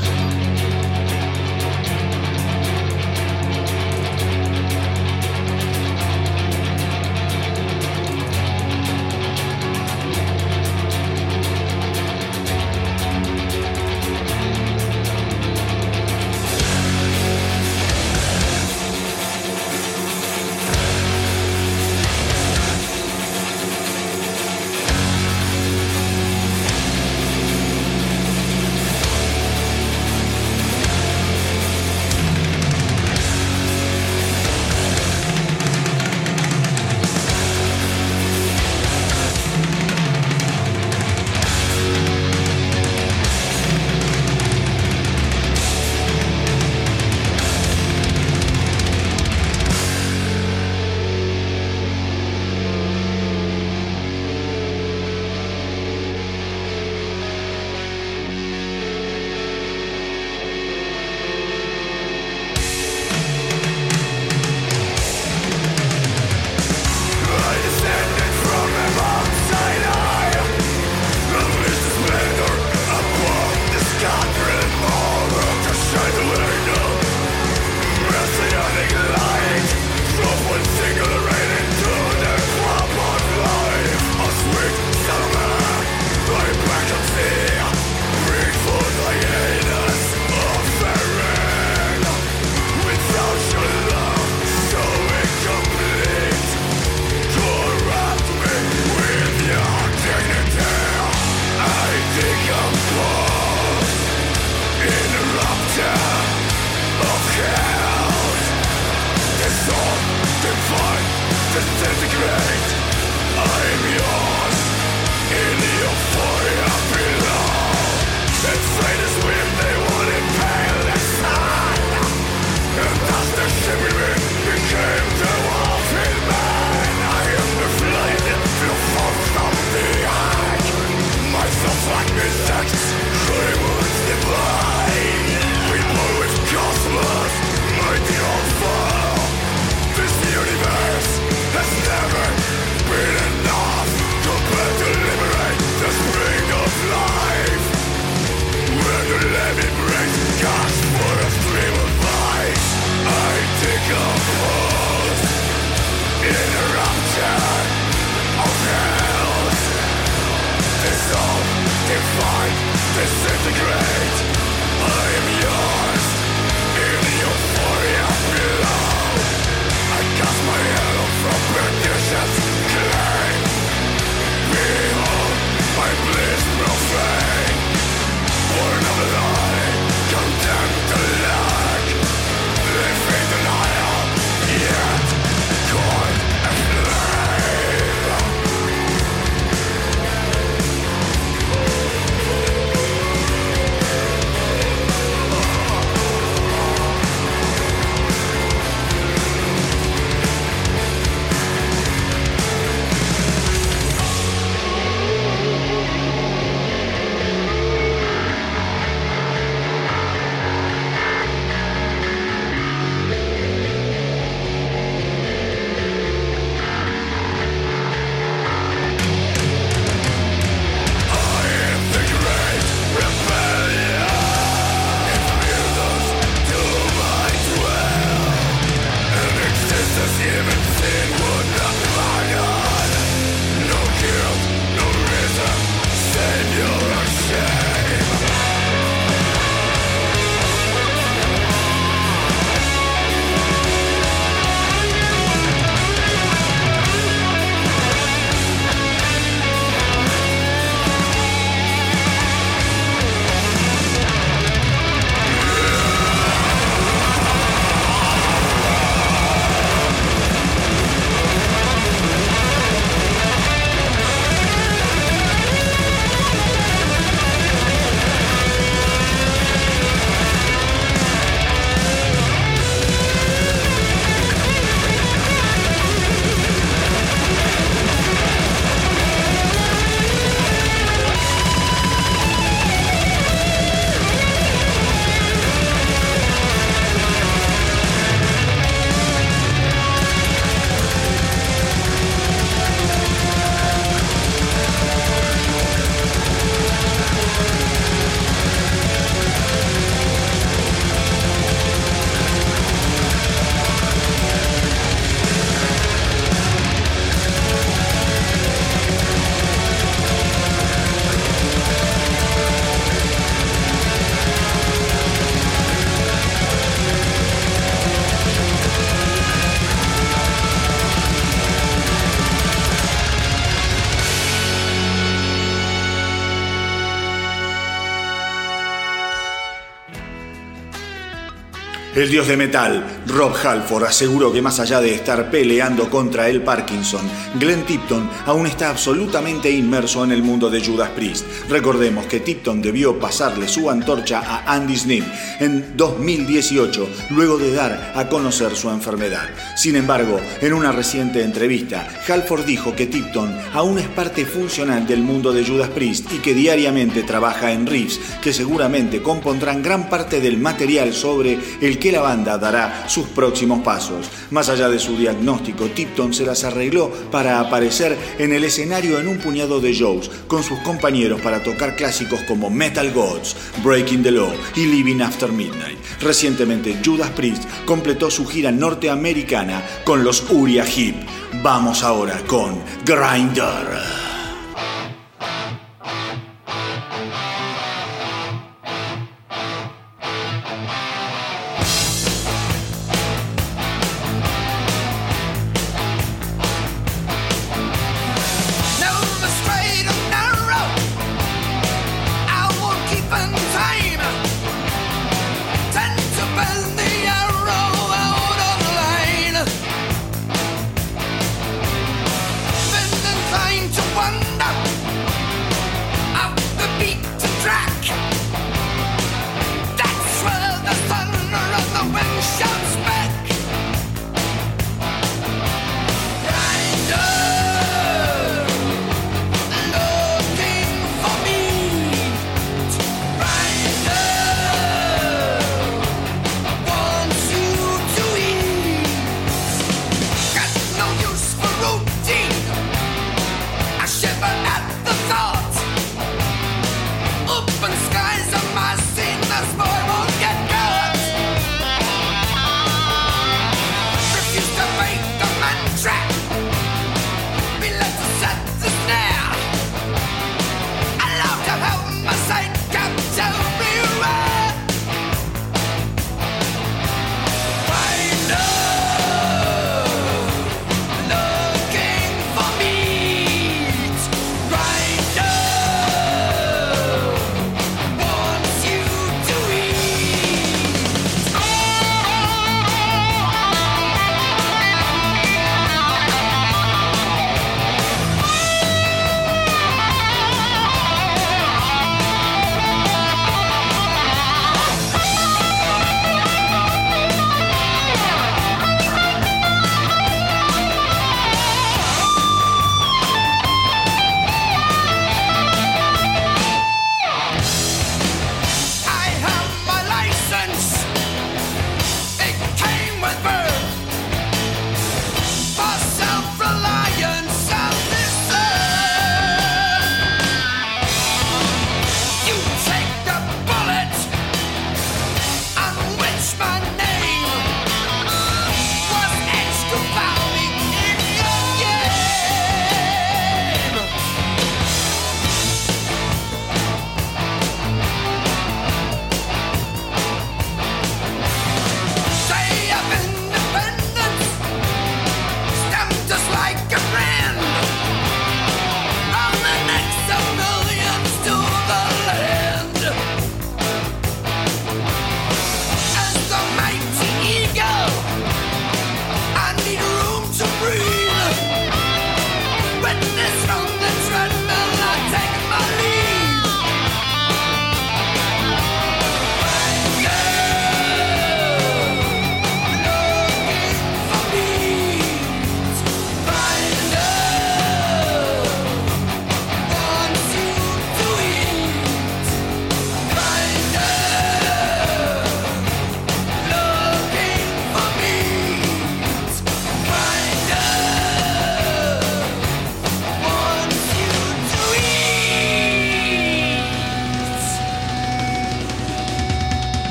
El 332.00 332.08
dios 332.08 332.28
de 332.28 332.36
metal, 332.38 332.82
Rob 333.12 333.34
Halford, 333.34 333.84
aseguró 333.84 334.32
que 334.32 334.40
más 334.40 334.60
allá 334.60 334.80
de 334.80 334.94
estar 334.94 335.30
peleando 335.30 335.90
contra 335.90 336.28
el 336.28 336.42
Parkinson, 336.42 337.00
Glenn 337.38 337.64
Tipton 337.64 338.08
aún 338.26 338.46
está 338.46 338.70
absolutamente 338.70 339.50
inmerso 339.50 340.04
en 340.04 340.12
el 340.12 340.22
mundo 340.22 340.48
de 340.48 340.64
Judas 340.64 340.90
Priest. 340.90 341.26
Recordemos 341.48 342.06
que 342.06 342.20
Tipton 342.20 342.62
debió 342.62 342.98
pasarle 342.98 343.48
su 343.48 343.68
antorcha 343.68 344.20
a 344.20 344.54
Andy 344.54 344.76
Snip 344.76 345.04
en 345.40 345.76
2018, 345.76 346.88
luego 347.10 347.36
de 347.38 347.52
dar 347.52 347.92
a 347.96 348.08
conocer 348.08 348.54
su 348.54 348.70
enfermedad. 348.70 349.28
Sin 349.56 349.74
embargo, 349.74 350.20
en 350.40 350.52
una 350.52 350.70
reciente 350.70 351.24
entrevista, 351.24 351.88
Halford 352.08 352.44
dijo 352.44 352.76
que 352.76 352.86
Tipton 352.86 353.36
aún 353.54 353.78
es 353.78 353.88
parte 353.88 354.24
funcional 354.24 354.86
del 354.86 355.02
mundo 355.02 355.32
de 355.32 355.44
Judas 355.44 355.70
Priest 355.70 356.12
y 356.12 356.18
que 356.18 356.34
diariamente 356.34 357.02
trabaja 357.02 357.50
en 357.52 357.66
riffs 357.66 357.98
que 358.22 358.32
seguramente 358.32 359.02
compondrán 359.02 359.62
gran 359.62 359.88
parte 359.88 360.20
del 360.20 360.38
material 360.38 360.92
sobre 360.92 361.38
el 361.60 361.78
que 361.78 361.92
la 361.92 362.02
banda 362.02 362.38
dará 362.38 362.84
sus 363.00 363.08
próximos 363.08 363.60
pasos. 363.60 364.10
Más 364.30 364.50
allá 364.50 364.68
de 364.68 364.78
su 364.78 364.94
diagnóstico, 364.94 365.66
Tipton 365.70 366.12
se 366.12 366.26
las 366.26 366.44
arregló 366.44 366.90
para 367.10 367.40
aparecer 367.40 367.96
en 368.18 368.34
el 368.34 368.44
escenario 368.44 368.98
en 368.98 369.08
un 369.08 369.16
puñado 369.16 369.58
de 369.58 369.72
shows 369.72 370.10
con 370.28 370.42
sus 370.42 370.58
compañeros 370.58 371.22
para 371.22 371.42
tocar 371.42 371.76
clásicos 371.76 372.20
como 372.28 372.50
Metal 372.50 372.92
Gods, 372.92 373.36
Breaking 373.64 374.02
the 374.02 374.10
Law 374.10 374.32
y 374.54 374.66
Living 374.66 375.00
After 375.00 375.32
Midnight. 375.32 375.78
Recientemente, 376.02 376.78
Judas 376.84 377.10
Priest 377.10 377.44
completó 377.64 378.10
su 378.10 378.26
gira 378.26 378.52
norteamericana 378.52 379.64
con 379.84 380.04
los 380.04 380.28
Uriah 380.30 380.66
Heep. 380.66 380.96
Vamos 381.42 381.82
ahora 381.82 382.20
con 382.26 382.60
Grinder. 382.84 384.09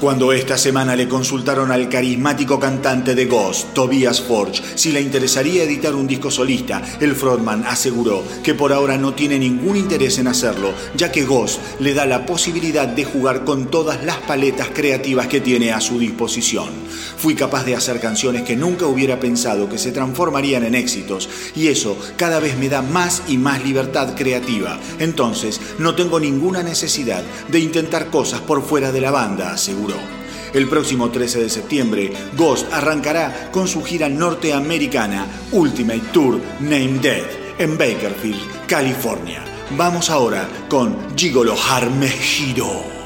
Cuando 0.00 0.32
esta 0.32 0.56
semana 0.56 0.96
le 0.96 1.06
consultaron 1.06 1.70
al 1.70 1.90
carismático 1.90 2.58
cantante 2.58 3.14
de 3.14 3.26
Ghost, 3.26 3.74
Tobias 3.74 4.22
Forge, 4.22 4.62
si 4.74 4.92
le 4.92 5.02
interesaría 5.02 5.64
editar 5.64 5.94
un 5.94 6.06
disco 6.06 6.30
solista, 6.30 6.80
el 7.00 7.14
frontman 7.14 7.64
aseguró 7.66 8.24
que 8.42 8.54
por 8.54 8.72
ahora 8.72 8.96
no 8.96 9.12
tiene 9.12 9.38
ningún 9.38 9.76
interés 9.76 10.16
en 10.16 10.28
hacerlo, 10.28 10.72
ya 10.96 11.12
que 11.12 11.26
Ghost 11.26 11.60
le 11.80 11.92
da 11.92 12.06
la 12.06 12.24
posibilidad 12.24 12.88
de 12.88 13.04
jugar 13.04 13.44
con 13.44 13.70
todas 13.70 14.02
las 14.02 14.16
paletas 14.16 14.68
creativas 14.72 15.26
que 15.26 15.42
tiene 15.42 15.70
a 15.70 15.82
su 15.82 15.98
disposición. 15.98 16.70
Fui 17.20 17.34
capaz 17.34 17.64
de 17.64 17.76
hacer 17.76 18.00
canciones 18.00 18.44
que 18.44 18.56
nunca 18.56 18.86
hubiera 18.86 19.20
pensado 19.20 19.68
que 19.68 19.76
se 19.76 19.92
transformarían 19.92 20.64
en 20.64 20.74
éxitos, 20.74 21.28
y 21.54 21.68
eso 21.68 21.94
cada 22.16 22.40
vez 22.40 22.56
me 22.56 22.70
da 22.70 22.80
más 22.80 23.24
y 23.28 23.36
más 23.36 23.62
libertad 23.62 24.14
creativa. 24.16 24.80
Entonces, 24.98 25.60
no 25.78 25.94
tengo 25.94 26.18
ninguna 26.18 26.62
necesidad 26.62 27.22
de 27.48 27.60
intentar 27.60 28.06
cosas 28.06 28.40
por 28.40 28.62
fuera 28.62 28.90
de 28.90 29.02
la 29.02 29.10
banda, 29.10 29.52
aseguró. 29.52 29.96
El 30.54 30.66
próximo 30.66 31.10
13 31.10 31.42
de 31.42 31.50
septiembre, 31.50 32.10
Ghost 32.38 32.72
arrancará 32.72 33.50
con 33.52 33.68
su 33.68 33.82
gira 33.82 34.08
norteamericana 34.08 35.26
Ultimate 35.52 36.02
Tour 36.14 36.40
Name 36.60 37.00
Dead 37.02 37.26
en 37.58 37.76
Bakerfield, 37.76 38.66
California. 38.66 39.44
Vamos 39.76 40.08
ahora 40.08 40.48
con 40.70 40.96
Gigolo 41.14 41.54
Harmejiro. 41.54 42.99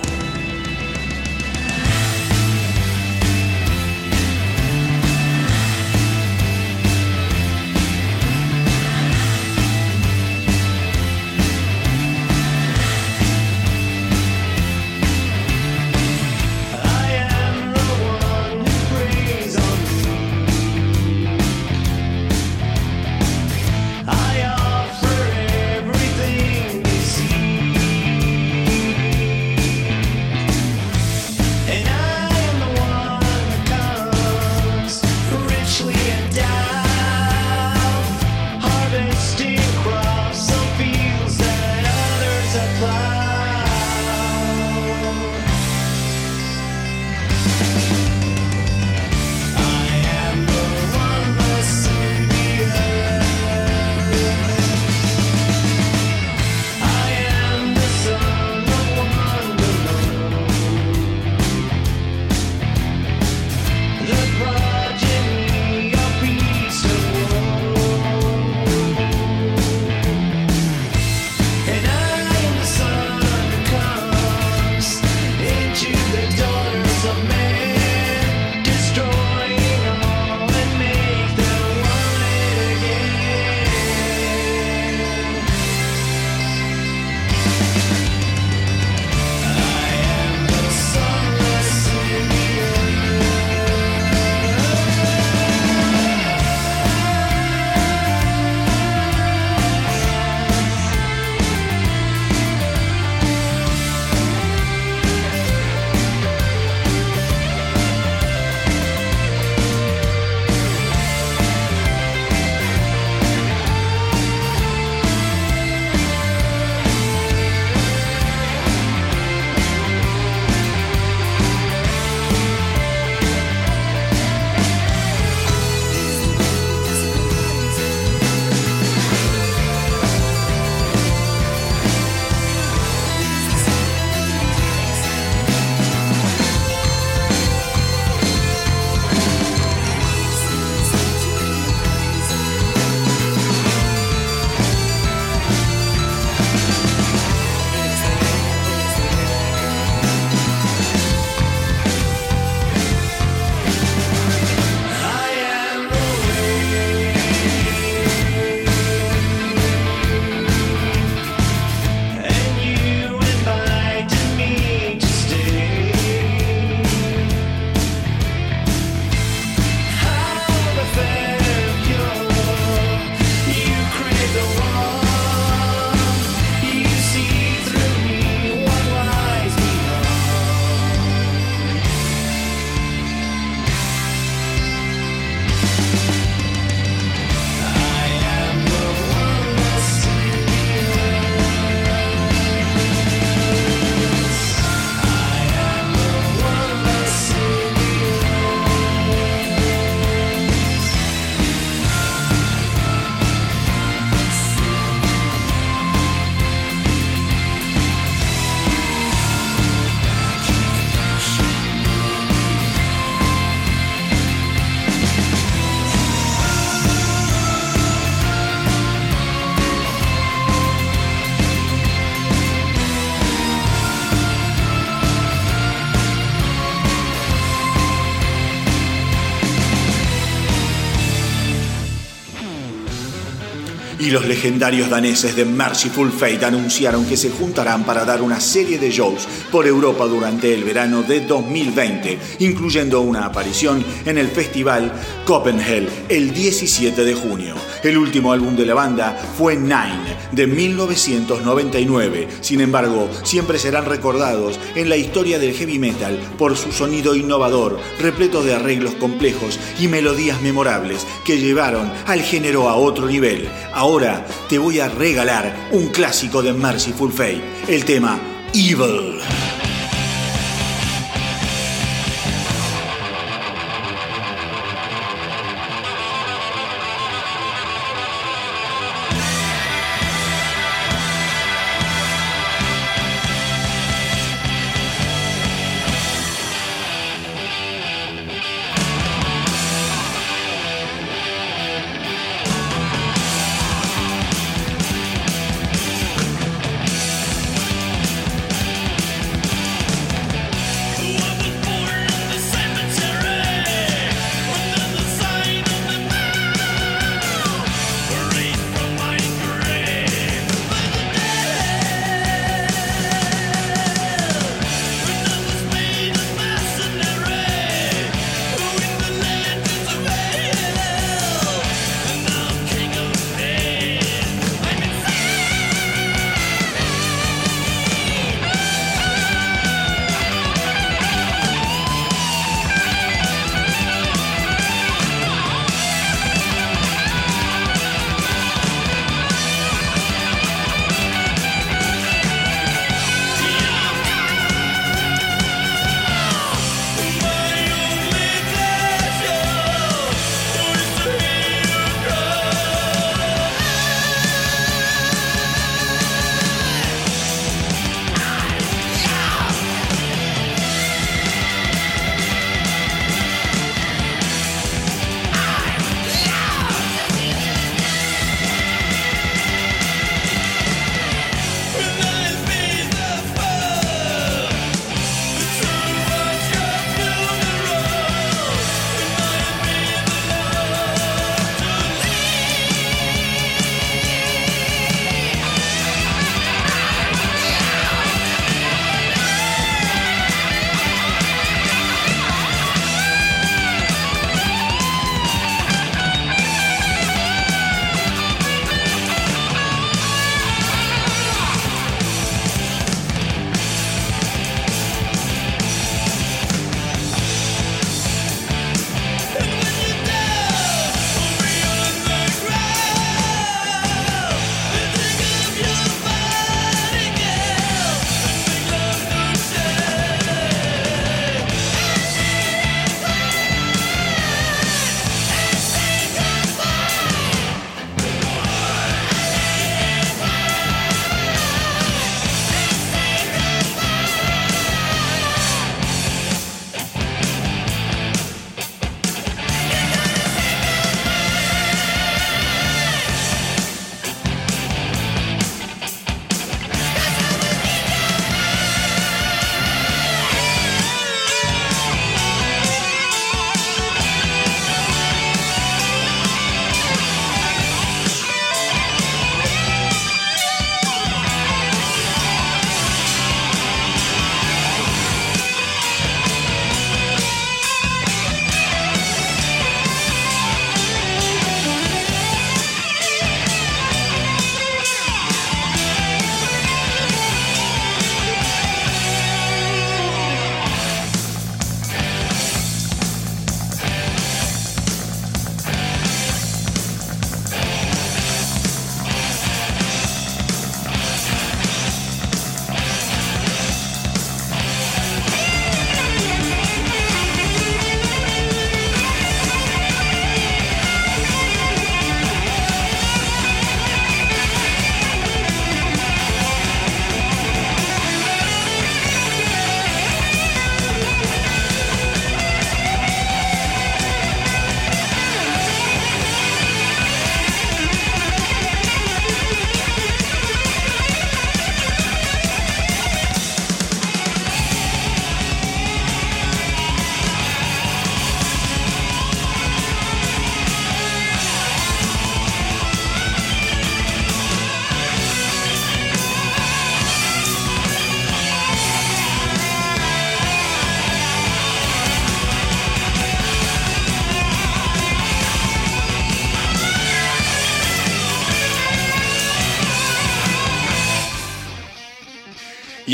Los 234.15 234.27
legendarios 234.27 234.89
daneses 234.89 235.35
de 235.35 235.45
Merciful 235.45 236.13
Fate 236.13 236.45
anunciaron 236.45 237.05
que 237.05 237.17
se 237.17 237.31
juntarán 237.31 237.83
para 237.83 238.05
dar 238.05 238.23
una 238.23 238.39
serie 238.39 238.79
de 238.79 238.89
shows 238.89 239.27
por 239.51 239.67
Europa 239.67 240.05
durante 240.05 240.55
el 240.55 240.63
verano 240.63 241.03
de 241.03 241.23
2020, 241.23 242.21
incluyendo 242.39 243.01
una 243.01 243.25
aparición 243.25 243.85
en 244.07 244.17
el 244.17 244.29
festival 244.29 244.93
Copenhagen 245.25 245.89
el 246.09 246.33
17 246.33 247.05
de 247.05 247.15
junio. 247.15 247.57
El 247.83 247.99
último 247.99 248.33
álbum 248.33 248.55
de 248.55 248.67
la 248.67 248.75
banda 248.75 249.19
fue 249.37 249.57
Nine 249.57 250.14
de 250.35 250.47
1999. 250.47 252.29
Sin 252.41 252.61
embargo, 252.61 253.09
siempre 253.23 253.59
serán 253.59 253.87
recordados 253.87 254.59
en 254.75 254.89
la 254.89 254.97
historia 254.97 255.39
del 255.39 255.55
heavy 255.55 255.79
metal 255.79 256.19
por 256.39 256.57
su 256.57 256.73
sonido 256.73 257.15
innovador, 257.15 257.79
repleto 258.01 258.43
de 258.43 258.55
arreglos 258.55 258.95
complejos 258.95 259.59
y 259.79 259.89
melodías 259.89 260.41
memorables 260.43 261.07
que 261.25 261.39
llevaron 261.39 261.93
al 262.07 262.23
género 262.23 262.69
a 262.69 262.77
otro 262.77 263.07
nivel. 263.07 263.49
Ahora 263.73 264.27
te 264.49 264.59
voy 264.59 264.81
a 264.81 264.89
regalar 264.89 265.69
un 265.73 265.89
clásico 265.89 266.43
de 266.43 266.53
Merciful 266.53 267.13
Fate, 267.13 267.43
el 267.69 267.85
tema 267.85 268.19
Evil. 268.53 269.44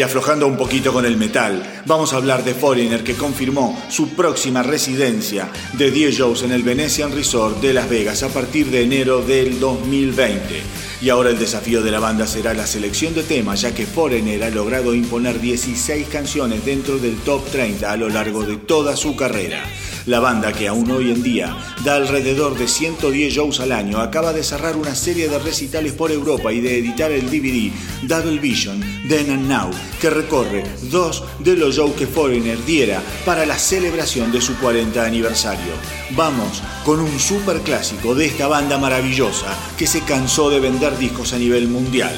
Y 0.01 0.03
aflojando 0.03 0.47
un 0.47 0.57
poquito 0.57 0.95
con 0.95 1.05
el 1.05 1.19
metal, 1.19 1.83
vamos 1.85 2.15
a 2.15 2.17
hablar 2.17 2.43
de 2.43 2.55
Foreigner 2.55 3.05
que 3.05 3.17
confirmó 3.17 3.79
su 3.91 4.15
próxima 4.15 4.63
residencia 4.63 5.51
de 5.75 5.91
10 5.91 6.15
shows 6.15 6.43
en 6.43 6.53
el 6.53 6.63
Venetian 6.63 7.13
Resort 7.13 7.61
de 7.61 7.75
Las 7.75 7.91
Vegas 7.91 8.23
a 8.23 8.31
partir 8.31 8.71
de 8.71 8.83
enero 8.83 9.21
del 9.21 9.61
2020. 9.61 10.63
Y 11.03 11.11
ahora 11.11 11.29
el 11.29 11.39
desafío 11.39 11.83
de 11.83 11.91
la 11.91 12.01
banda 12.01 12.27
será 12.27 12.55
la 12.55 12.67
selección 12.67 13.13
de 13.13 13.25
temas, 13.25 13.61
ya 13.61 13.75
que 13.75 13.85
Foreigner 13.85 14.43
ha 14.43 14.49
logrado 14.49 14.95
imponer 14.95 15.39
16 15.39 16.09
canciones 16.09 16.65
dentro 16.65 16.97
del 16.97 17.17
top 17.19 17.45
30 17.51 17.93
a 17.93 17.97
lo 17.99 18.09
largo 18.09 18.43
de 18.45 18.57
toda 18.57 18.97
su 18.97 19.15
carrera. 19.15 19.63
La 20.07 20.21
banda, 20.21 20.53
que 20.53 20.69
aún 20.69 20.91
hoy 20.91 21.11
en 21.11 21.23
día 21.23 21.57
da 21.85 21.97
alrededor 21.97 22.57
de 22.57 22.67
110 22.67 23.35
shows 23.35 23.61
al 23.61 23.73
año, 23.73 24.01
acaba 24.01 24.33
de 24.33 24.43
cerrar 24.43 24.77
una 24.77 24.95
serie 24.95 25.29
de 25.29 25.39
recitales 25.39 25.93
por 25.93 26.11
Europa 26.11 26.53
y 26.53 26.61
de 26.61 26.79
editar 26.79 27.13
el 27.13 27.31
DVD 27.31 27.71
Double 28.03 28.39
Vision 28.39 28.81
Then 29.09 29.31
and 29.31 29.49
Now, 29.49 29.71
que 30.01 30.11
recorre 30.11 30.65
dos 30.91 31.25
de 31.39 31.57
los 31.57 31.77
shows 31.77 31.95
que 31.95 32.07
Foreigner 32.07 32.65
diera 32.65 33.03
para 33.25 33.45
la 33.45 33.59
celebración 33.59 34.33
de 34.33 34.41
su 34.41 34.57
40 34.59 35.05
aniversario. 35.05 35.73
Vamos 36.13 36.63
con 36.85 37.01
un 37.01 37.19
super 37.19 37.61
clásico 37.61 38.15
de 38.15 38.27
esta 38.27 38.47
banda 38.47 38.79
maravillosa 38.79 39.57
que 39.77 39.87
se 39.87 40.01
cansó 40.03 40.51
de 40.51 40.61
vender 40.61 40.97
discos 40.99 41.33
a 41.33 41.39
nivel 41.39 41.69
mundial. 41.69 42.15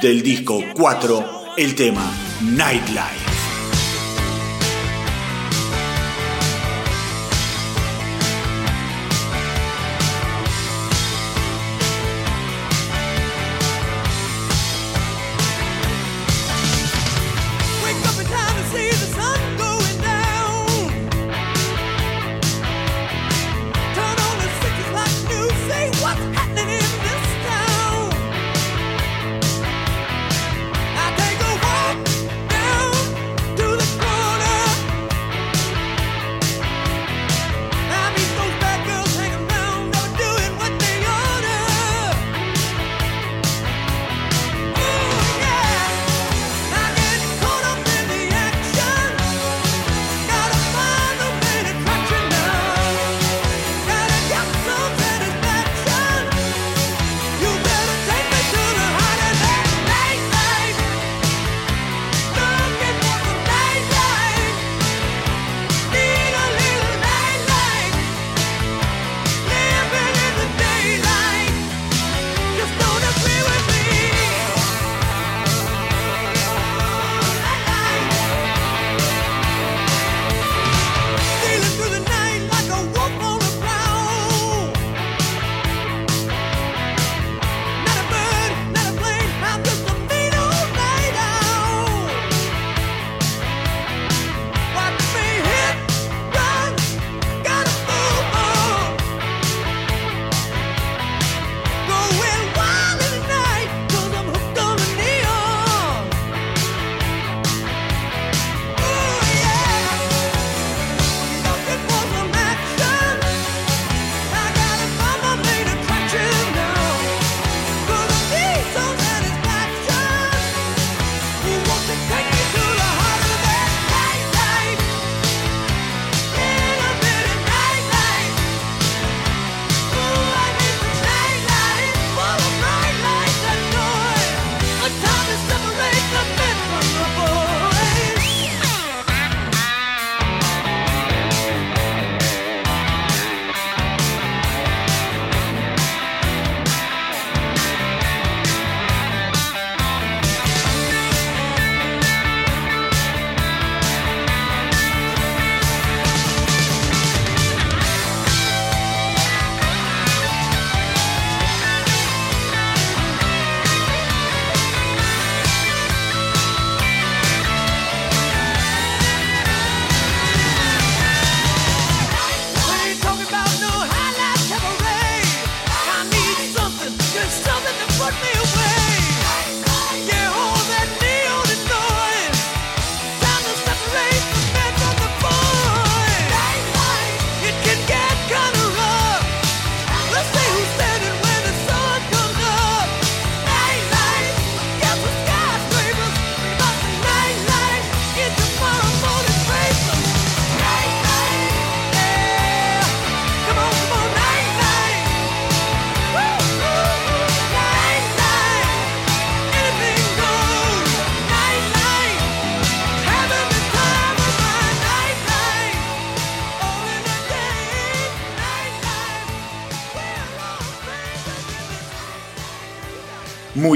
Del 0.00 0.22
disco 0.22 0.60
4, 0.74 1.54
el 1.56 1.74
tema 1.74 2.10
Nightlife. 2.40 3.31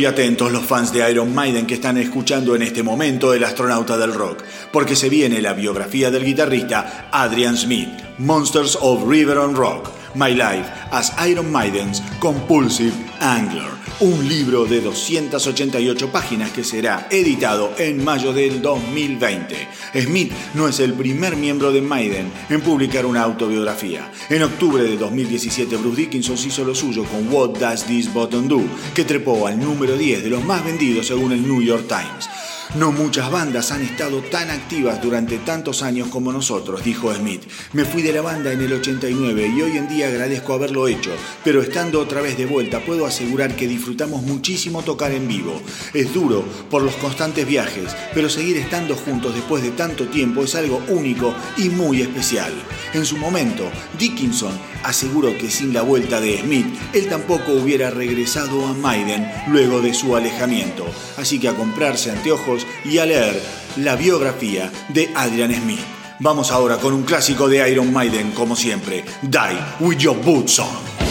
Atentos 0.07 0.53
los 0.53 0.65
fans 0.65 0.93
de 0.93 1.11
Iron 1.11 1.35
Maiden 1.35 1.67
que 1.67 1.75
están 1.75 1.99
escuchando 1.99 2.55
en 2.55 2.63
este 2.63 2.83
momento 2.83 3.35
El 3.35 3.45
astronauta 3.45 3.97
del 3.99 4.15
rock, 4.15 4.43
porque 4.73 4.97
se 4.97 5.09
viene 5.09 5.41
la 5.41 5.53
biografía 5.53 6.11
del 6.11 6.25
guitarrista 6.25 7.09
Adrian 7.13 7.57
Smith, 7.57 7.89
Monsters 8.19 8.79
of 8.81 9.09
River 9.09 9.39
on 9.39 9.55
Rock, 9.55 9.91
My 10.15 10.31
Life 10.31 10.71
as 10.91 11.13
Iron 11.29 11.51
Maiden's 11.51 12.03
Compulsive 12.21 12.95
Angler, 13.21 13.76
un 14.01 14.29
libro 14.29 14.67
de 14.67 14.83
288 14.83 16.13
páginas 16.13 16.51
que 16.51 16.63
será 16.63 17.09
editado 17.11 17.73
en 17.79 18.05
mayo 18.05 18.35
del 18.35 18.61
2020. 18.61 19.57
Smith 20.03 20.33
no 20.55 20.69
es 20.69 20.81
el 20.81 20.93
primer 20.93 21.37
miembro 21.37 21.73
de 21.73 21.81
Maiden 21.81 22.31
en 22.51 22.61
publicar 22.61 23.07
una 23.07 23.23
autobiografía. 23.23 24.13
En 24.29 24.43
octubre 24.43 24.83
de 24.83 24.99
2017 24.99 25.77
Bruce 25.79 26.03
Dickinson 26.03 26.37
hizo 26.37 26.65
lo 26.65 26.75
suyo 26.75 27.05
con 27.05 27.33
What 27.33 27.59
Does 27.59 27.85
This 27.85 28.13
Button 28.13 28.49
Do, 28.49 28.61
que 28.95 29.05
trepó 29.05 29.47
al 29.47 29.59
número 29.59 29.97
10 29.97 30.25
de 30.25 30.31
los 30.31 30.45
más 30.45 30.63
vendidos 30.63 31.07
según 31.07 31.33
el 31.33 31.47
New 31.47 31.63
York 31.63 31.87
Times. 31.89 32.29
No 32.75 32.93
muchas 32.93 33.31
bandas 33.31 33.71
han 33.71 33.83
estado 33.83 34.21
tan 34.23 34.51
activas 34.51 35.01
durante 35.01 35.39
tantos 35.39 35.83
años 35.83 36.09
como 36.09 36.33
nosotros, 36.33 36.85
dijo 36.85 37.15
Smith. 37.15 37.43
Me 37.73 37.85
fui 37.85 38.03
de 38.03 38.13
la 38.13 38.21
banda 38.21 38.53
en 38.53 38.61
el 38.61 38.73
89 38.73 39.53
y 39.57 39.63
hoy 39.63 39.77
en 39.79 39.89
día 39.89 40.09
agradezco 40.09 40.53
haberlo 40.53 40.89
hecho, 40.89 41.13
pero 41.45 41.63
estando 41.63 42.01
otra 42.01 42.21
vez 42.21 42.37
de 42.37 42.45
vuelta 42.45 42.81
puedo 42.81 43.07
asegurar 43.07 43.55
que 43.55 43.69
disfrutamos 43.69 44.23
muchísimo 44.23 44.83
tocar 44.83 45.13
en 45.13 45.29
vivo. 45.29 45.63
Es 45.95 46.13
duro 46.13 46.45
por 46.69 46.83
los 46.83 46.97
constantes 46.97 47.47
viajes, 47.47 47.95
pero 48.13 48.29
seguir 48.29 48.57
estando 48.57 48.97
juntos 48.97 49.35
después 49.35 49.63
de 49.63 49.71
tanto 49.71 50.09
tiempo 50.09 50.43
es 50.43 50.55
algo 50.55 50.83
único 50.89 51.35
y 51.57 51.69
muy 51.71 52.03
especial. 52.03 52.53
En 52.93 53.07
su 53.07 53.17
momento, 53.17 53.71
Dickinson 53.99 54.53
aseguró 54.87 55.37
que 55.37 55.51
sin 55.51 55.75
la 55.75 55.83
vuelta 55.83 56.21
de 56.21 56.39
Smith, 56.41 56.67
él 56.93 57.09
tampoco 57.09 57.53
hubiera 57.53 57.91
regresado 57.91 58.65
a 58.67 58.73
Maiden 58.73 59.29
luego 59.49 59.81
de 59.81 59.93
su 59.93 60.17
alejamiento. 60.17 60.87
Así 61.17 61.39
que 61.39 61.49
a 61.49 61.55
comprarse 61.55 62.11
anteojos 62.11 62.67
y 62.85 62.99
a 62.99 63.07
leer 63.07 63.43
la 63.77 63.97
biografía 63.97 64.71
de 64.89 65.11
Adrian 65.15 65.53
Smith. 65.55 65.81
Vamos 66.21 66.51
ahora 66.51 66.79
con 66.79 66.95
un 66.95 67.03
clásico 67.03 67.49
de 67.49 67.69
Iron 67.71 67.93
Maiden, 67.93 68.31
como 68.31 68.57
siempre, 68.57 69.05
Die 69.23 69.59
With 69.81 69.99
Your 69.99 70.17
Boots 70.23 70.61
On. 70.61 71.06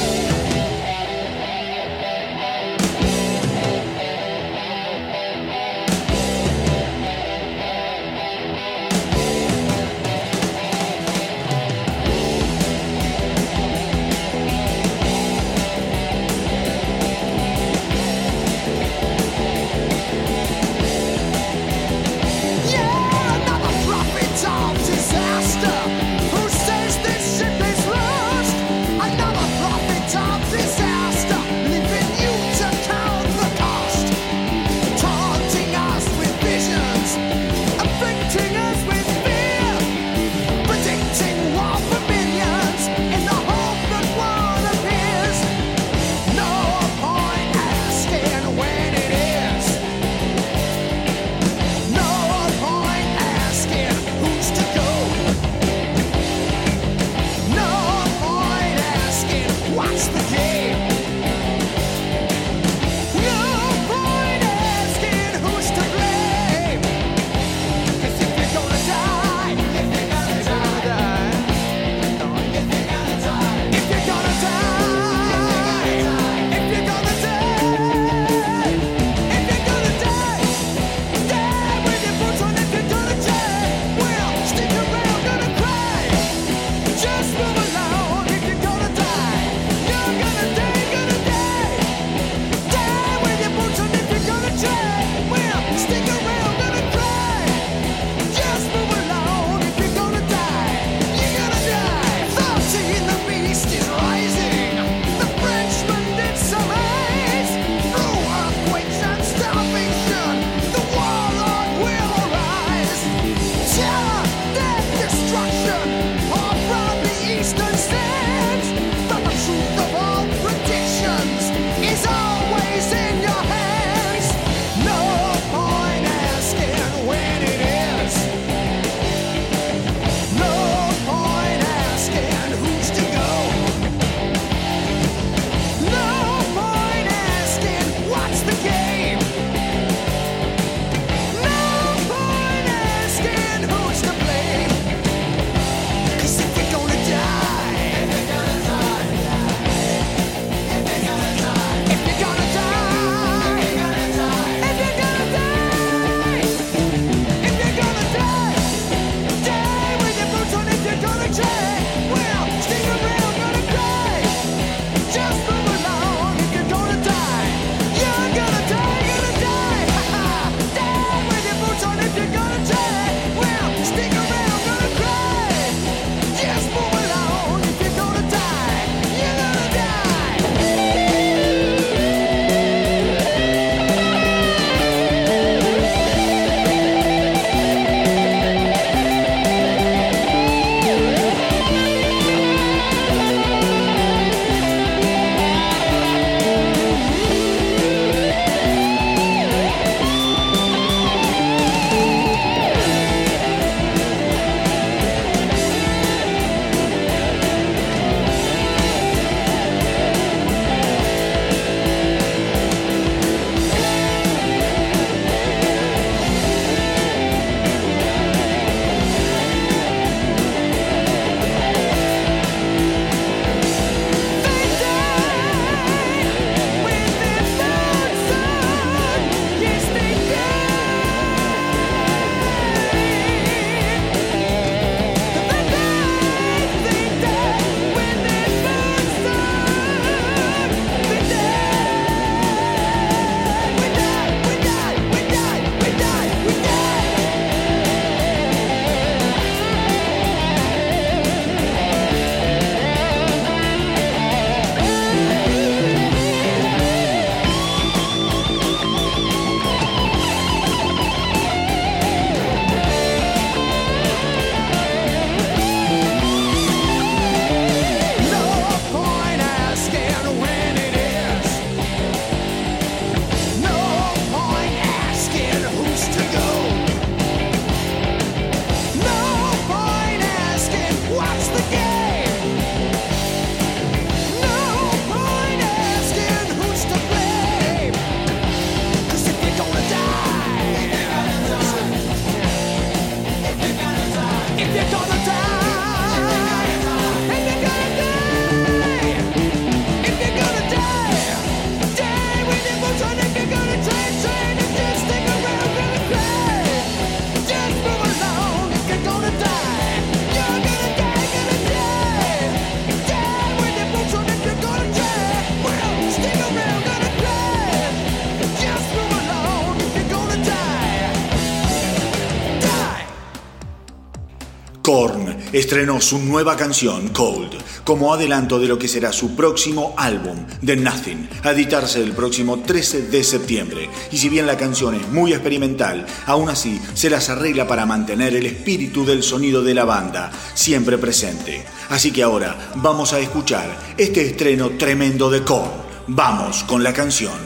Estrenó 325.56 326.02
su 326.02 326.20
nueva 326.20 326.58
canción, 326.58 327.08
Cold, 327.10 327.56
como 327.86 328.14
adelanto 328.14 328.60
de 328.60 328.68
lo 328.68 328.78
que 328.78 328.90
será 328.90 329.14
su 329.14 329.38
próximo 329.38 329.94
álbum, 329.98 330.46
The 330.64 330.76
Nothing, 330.76 331.30
a 331.44 331.52
editarse 331.52 332.04
el 332.04 332.12
próximo 332.12 332.60
13 332.60 333.04
de 333.04 333.24
septiembre. 333.24 333.90
Y 334.12 334.18
si 334.18 334.28
bien 334.28 334.48
la 334.48 334.58
canción 334.58 334.96
es 334.96 335.08
muy 335.08 335.32
experimental, 335.32 336.06
aún 336.26 336.50
así 336.50 336.82
se 336.94 337.10
las 337.10 337.30
arregla 337.30 337.66
para 337.66 337.86
mantener 337.86 338.36
el 338.36 338.46
espíritu 338.46 339.06
del 339.06 339.24
sonido 339.24 339.64
de 339.64 339.74
la 339.74 339.86
banda 339.86 340.30
siempre 340.54 340.98
presente. 340.98 341.64
Así 341.90 342.12
que 342.12 342.24
ahora 342.24 342.74
vamos 342.76 343.14
a 343.14 343.20
escuchar 343.20 343.96
este 343.98 344.26
estreno 344.26 344.72
tremendo 344.72 345.30
de 345.30 345.42
Korn. 345.44 345.72
Vamos 346.08 346.66
con 346.66 346.84
la 346.84 346.92
canción 346.92 347.40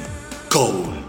Cold. 0.50 1.09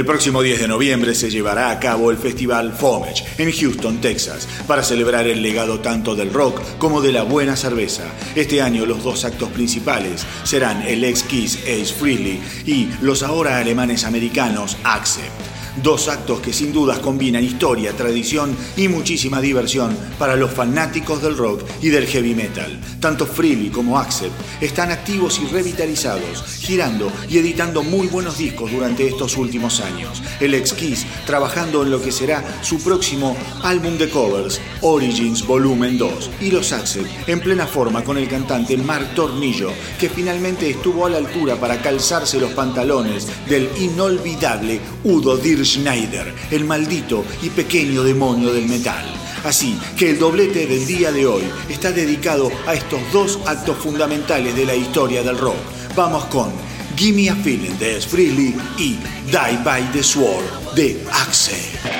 El 0.00 0.06
próximo 0.06 0.40
10 0.40 0.60
de 0.60 0.68
noviembre 0.68 1.14
se 1.14 1.28
llevará 1.28 1.68
a 1.68 1.78
cabo 1.78 2.10
el 2.10 2.16
festival 2.16 2.72
Fomage 2.72 3.22
en 3.36 3.52
Houston, 3.52 4.00
Texas, 4.00 4.48
para 4.66 4.82
celebrar 4.82 5.26
el 5.26 5.42
legado 5.42 5.80
tanto 5.80 6.16
del 6.16 6.32
rock 6.32 6.62
como 6.78 7.02
de 7.02 7.12
la 7.12 7.22
buena 7.22 7.54
cerveza. 7.54 8.04
Este 8.34 8.62
año 8.62 8.86
los 8.86 9.04
dos 9.04 9.26
actos 9.26 9.50
principales 9.50 10.24
serán 10.42 10.80
el 10.88 11.04
ex 11.04 11.22
Kiss 11.24 11.58
Ace 11.64 11.92
Frehley 11.92 12.40
y 12.64 12.88
los 13.02 13.22
ahora 13.22 13.58
alemanes 13.58 14.04
americanos 14.04 14.78
Accept. 14.84 15.49
Dos 15.82 16.08
actos 16.08 16.40
que 16.40 16.52
sin 16.52 16.72
dudas 16.72 16.98
combinan 16.98 17.42
historia, 17.42 17.96
tradición 17.96 18.54
y 18.76 18.88
muchísima 18.88 19.40
diversión 19.40 19.96
para 20.18 20.36
los 20.36 20.50
fanáticos 20.50 21.22
del 21.22 21.38
rock 21.38 21.62
y 21.80 21.88
del 21.88 22.06
heavy 22.06 22.34
metal. 22.34 22.78
Tanto 23.00 23.24
Freely 23.24 23.70
como 23.70 23.98
Accept 23.98 24.34
están 24.60 24.90
activos 24.90 25.40
y 25.42 25.46
revitalizados, 25.46 26.44
girando 26.58 27.10
y 27.30 27.38
editando 27.38 27.82
muy 27.82 28.08
buenos 28.08 28.36
discos 28.36 28.70
durante 28.70 29.06
estos 29.06 29.38
últimos 29.38 29.80
años. 29.80 30.22
El 30.38 30.52
ex 30.52 30.74
Kiss 30.74 31.06
trabajando 31.24 31.82
en 31.82 31.90
lo 31.90 32.02
que 32.02 32.12
será 32.12 32.44
su 32.62 32.78
próximo 32.82 33.34
álbum 33.62 33.96
de 33.96 34.10
covers, 34.10 34.60
Origins 34.82 35.46
Volumen 35.46 35.96
2, 35.96 36.30
y 36.42 36.50
los 36.50 36.72
Accept 36.72 37.08
en 37.26 37.40
plena 37.40 37.66
forma 37.66 38.04
con 38.04 38.18
el 38.18 38.28
cantante 38.28 38.76
Mark 38.76 39.14
Tornillo, 39.14 39.70
que 39.98 40.10
finalmente 40.10 40.68
estuvo 40.68 41.06
a 41.06 41.10
la 41.10 41.18
altura 41.18 41.56
para 41.56 41.80
calzarse 41.80 42.38
los 42.38 42.52
pantalones 42.52 43.28
del 43.48 43.70
inolvidable 43.78 44.78
Udo 45.04 45.38
Dirk 45.38 45.69
Schneider, 45.70 46.34
el 46.50 46.64
maldito 46.64 47.24
y 47.42 47.50
pequeño 47.50 48.02
demonio 48.02 48.52
del 48.52 48.66
metal. 48.66 49.04
Así 49.44 49.78
que 49.96 50.10
el 50.10 50.18
doblete 50.18 50.66
del 50.66 50.84
día 50.86 51.12
de 51.12 51.26
hoy 51.26 51.44
está 51.68 51.92
dedicado 51.92 52.50
a 52.66 52.74
estos 52.74 53.00
dos 53.12 53.38
actos 53.46 53.78
fundamentales 53.78 54.54
de 54.56 54.66
la 54.66 54.74
historia 54.74 55.22
del 55.22 55.38
rock. 55.38 55.56
Vamos 55.94 56.24
con 56.26 56.50
Gimme 56.96 57.30
a 57.30 57.36
Feeling 57.36 57.78
de 57.78 58.00
Freely 58.00 58.56
y 58.78 58.98
Die 59.26 59.58
by 59.64 59.92
the 59.92 60.02
Sword 60.02 60.74
de 60.74 61.00
Axel. 61.12 61.99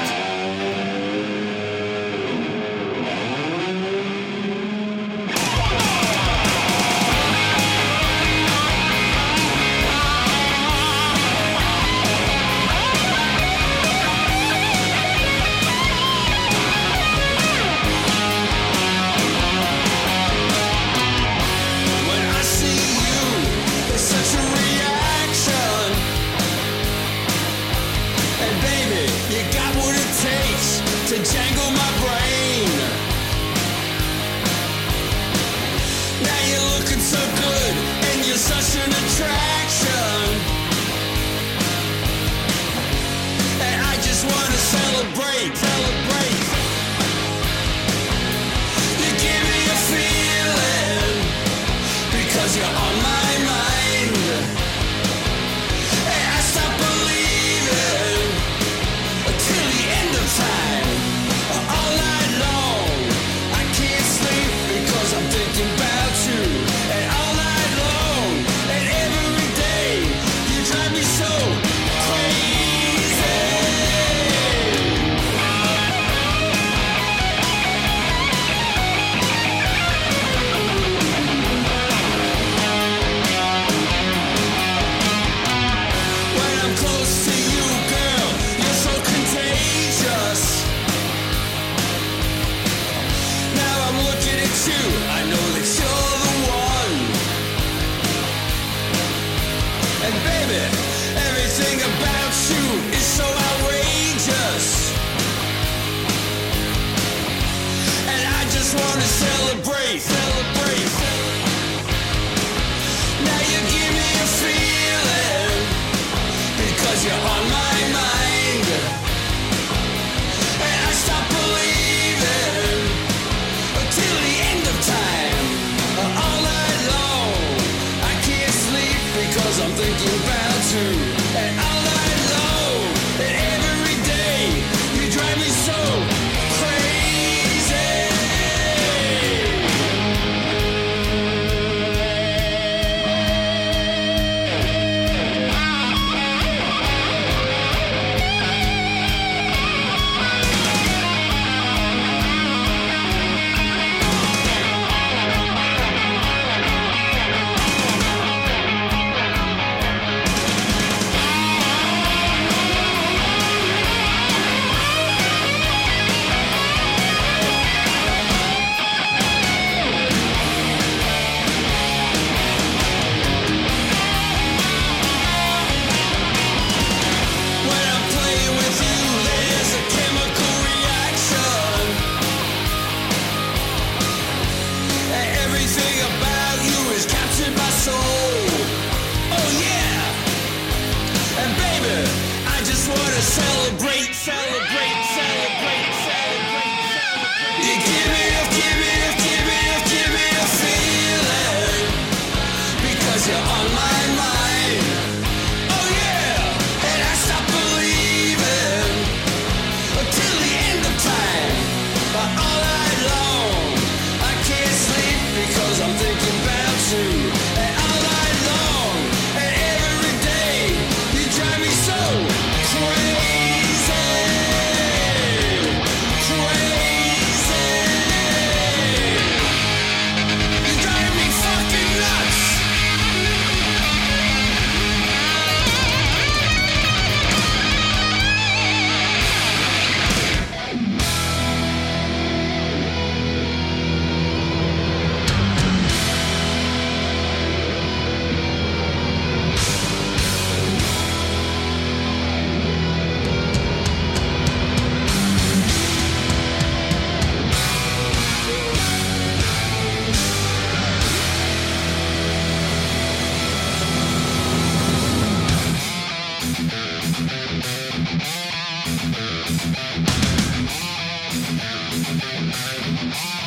Thanks. 273.10 273.39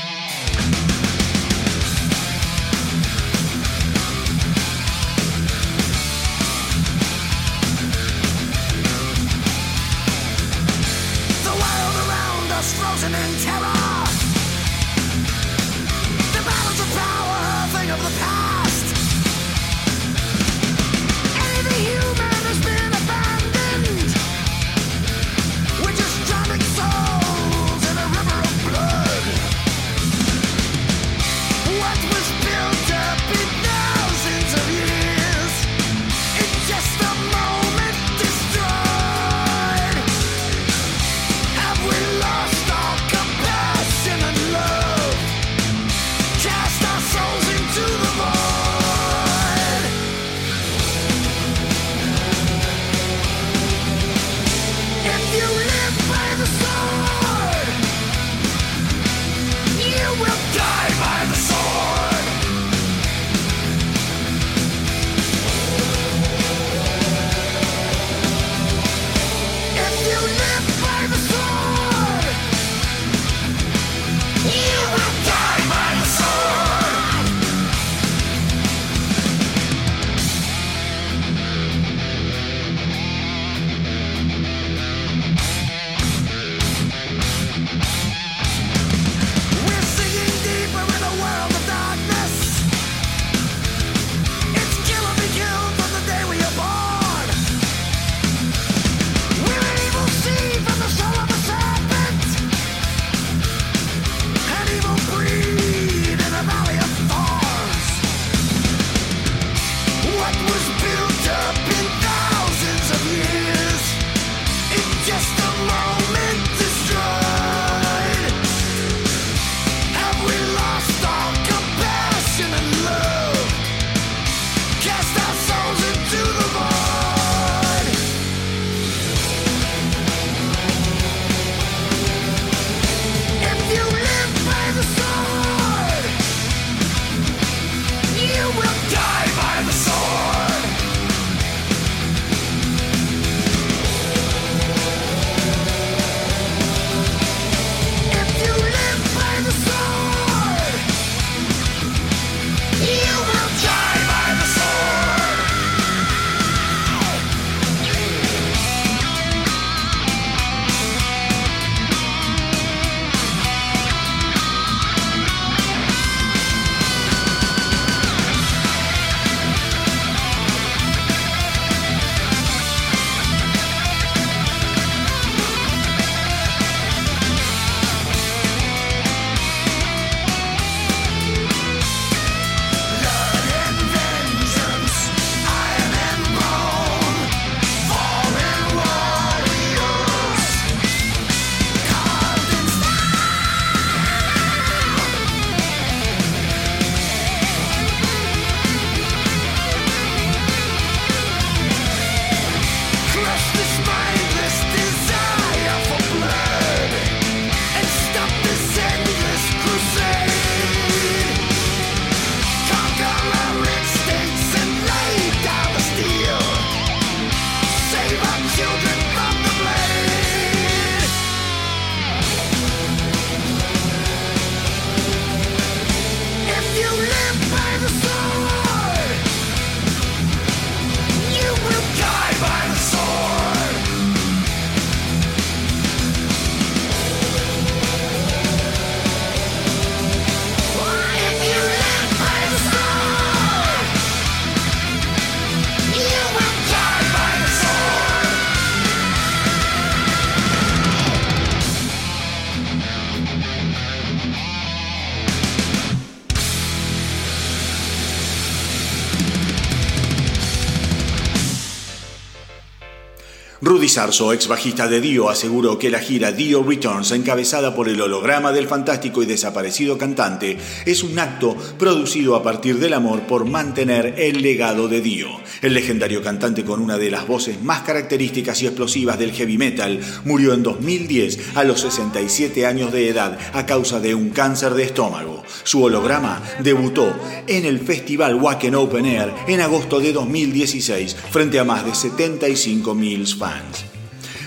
Sarso, 263.94 264.34
ex 264.34 264.48
bajista 264.48 264.88
de 264.88 265.00
Dio, 265.00 265.30
aseguró 265.30 265.78
que 265.78 265.92
la 265.92 266.00
gira 266.00 266.32
Dio 266.32 266.64
Returns, 266.64 267.12
encabezada 267.12 267.76
por 267.76 267.88
el 267.88 268.02
holograma 268.02 268.52
del 268.52 268.68
fantástico 268.68 269.22
y 269.22 269.28
desaparecido 269.28 270.00
cantante, 270.00 270.58
es 270.88 271.04
un 271.04 271.20
acto 271.20 271.56
producido 271.78 272.36
a 272.36 272.42
partir 272.42 272.80
del 272.80 272.96
amor 272.96 273.28
por 273.28 273.46
mantener 273.46 274.16
el 274.18 274.42
legado 274.42 274.88
de 274.88 275.02
Dio. 275.02 275.28
El 275.62 275.74
legendario 275.74 276.22
cantante 276.22 276.64
con 276.64 276.82
una 276.82 276.98
de 276.98 277.12
las 277.12 277.28
voces 277.28 277.62
más 277.62 277.82
características 277.82 278.62
y 278.62 278.68
explosivas 278.68 279.20
del 279.20 279.32
heavy 279.32 279.58
metal 279.58 280.00
murió 280.26 280.54
en 280.54 280.64
2010 280.64 281.56
a 281.56 281.64
los 281.64 281.82
67 281.82 282.66
años 282.66 282.92
de 282.92 283.10
edad 283.10 283.38
a 283.54 283.66
causa 283.66 284.00
de 284.00 284.16
un 284.16 284.30
cáncer 284.30 284.74
de 284.74 284.84
estómago. 284.84 285.44
Su 285.64 285.84
holograma 285.84 286.42
debutó 286.60 287.14
en 287.48 287.66
el 287.66 287.80
festival 287.80 288.36
Wacken 288.36 288.76
Open 288.76 289.06
Air 289.06 289.34
en 289.48 289.62
agosto 289.62 290.00
de 290.00 290.14
2016 290.14 291.16
frente 291.32 291.60
a 291.60 291.64
más 291.64 291.86
de 291.86 291.92
75.000 291.92 293.38
fans. 293.38 293.93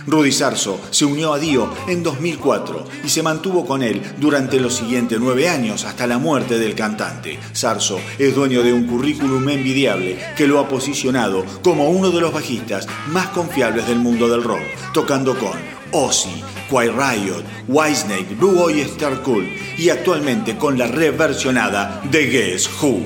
Rudy 0.06 0.30
Sarso 0.30 0.80
se 0.90 1.04
unió 1.04 1.32
a 1.32 1.38
Dio 1.38 1.68
en 1.88 2.02
2004 2.02 2.84
y 3.04 3.08
se 3.08 3.22
mantuvo 3.22 3.66
con 3.66 3.82
él 3.82 4.00
durante 4.18 4.60
los 4.60 4.76
siguientes 4.76 5.18
nueve 5.20 5.48
años 5.48 5.84
hasta 5.84 6.06
la 6.06 6.18
muerte 6.18 6.58
del 6.58 6.74
cantante. 6.74 7.38
Sarso 7.52 7.98
es 8.18 8.34
dueño 8.34 8.62
de 8.62 8.72
un 8.72 8.86
currículum 8.86 9.48
envidiable 9.48 10.18
que 10.36 10.46
lo 10.46 10.60
ha 10.60 10.68
posicionado 10.68 11.44
como 11.62 11.90
uno 11.90 12.10
de 12.10 12.20
los 12.20 12.32
bajistas 12.32 12.86
más 13.08 13.28
confiables 13.28 13.86
del 13.88 13.98
mundo 13.98 14.28
del 14.28 14.44
rock, 14.44 14.62
tocando 14.94 15.36
con 15.36 15.58
Ozzy, 15.92 16.42
Quiet 16.68 16.92
Riot, 16.92 17.44
Whitesnake, 17.68 18.36
Blue 18.36 18.60
Oyster 18.60 19.20
Cult 19.22 19.48
y 19.78 19.90
actualmente 19.90 20.56
con 20.56 20.78
la 20.78 20.86
reversionada 20.86 22.02
The 22.10 22.26
Guess 22.26 22.70
Who. 22.80 23.00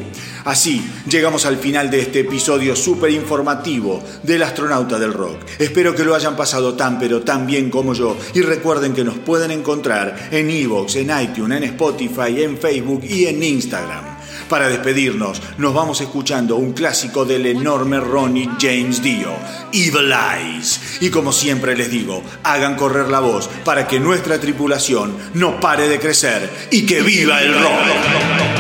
Así 0.51 0.85
llegamos 1.09 1.47
al 1.47 1.59
final 1.59 1.93
de 1.93 2.01
este 2.01 2.20
episodio 2.20 2.74
súper 2.74 3.12
informativo 3.12 4.02
del 4.24 4.43
astronauta 4.43 4.98
del 4.98 5.14
rock. 5.14 5.39
Espero 5.60 5.94
que 5.94 6.02
lo 6.02 6.16
hayan 6.16 6.35
pasado 6.35 6.74
tan 6.74 6.98
pero 6.98 7.20
tan 7.20 7.47
bien 7.47 7.70
como 7.70 7.94
yo 7.94 8.16
y 8.35 8.40
recuerden 8.40 8.93
que 8.93 9.05
nos 9.05 9.16
pueden 9.18 9.52
encontrar 9.52 10.28
en 10.32 10.51
Evox, 10.51 10.97
en 10.97 11.12
iTunes, 11.22 11.59
en 11.59 11.64
Spotify, 11.68 12.43
en 12.43 12.59
Facebook 12.59 13.05
y 13.05 13.27
en 13.27 13.40
Instagram. 13.40 14.02
Para 14.48 14.68
despedirnos, 14.68 15.40
nos 15.56 15.72
vamos 15.72 16.01
escuchando 16.01 16.56
un 16.56 16.72
clásico 16.72 17.24
del 17.24 17.47
enorme 17.47 18.01
Ronnie 18.01 18.51
James 18.60 19.01
Dio, 19.01 19.32
Evil 19.72 20.12
Eyes. 20.12 20.98
Y 21.01 21.10
como 21.10 21.32
siempre 21.32 21.77
les 21.77 21.93
digo, 21.93 22.24
hagan 22.43 22.74
correr 22.74 23.06
la 23.09 23.20
voz 23.20 23.48
para 23.64 23.86
que 23.86 24.01
nuestra 24.01 24.40
tripulación 24.40 25.14
no 25.35 25.60
pare 25.60 25.86
de 25.86 26.01
crecer 26.01 26.51
y 26.72 26.86
que 26.86 27.02
viva 27.02 27.40
el 27.40 27.55
rock. 27.55 28.60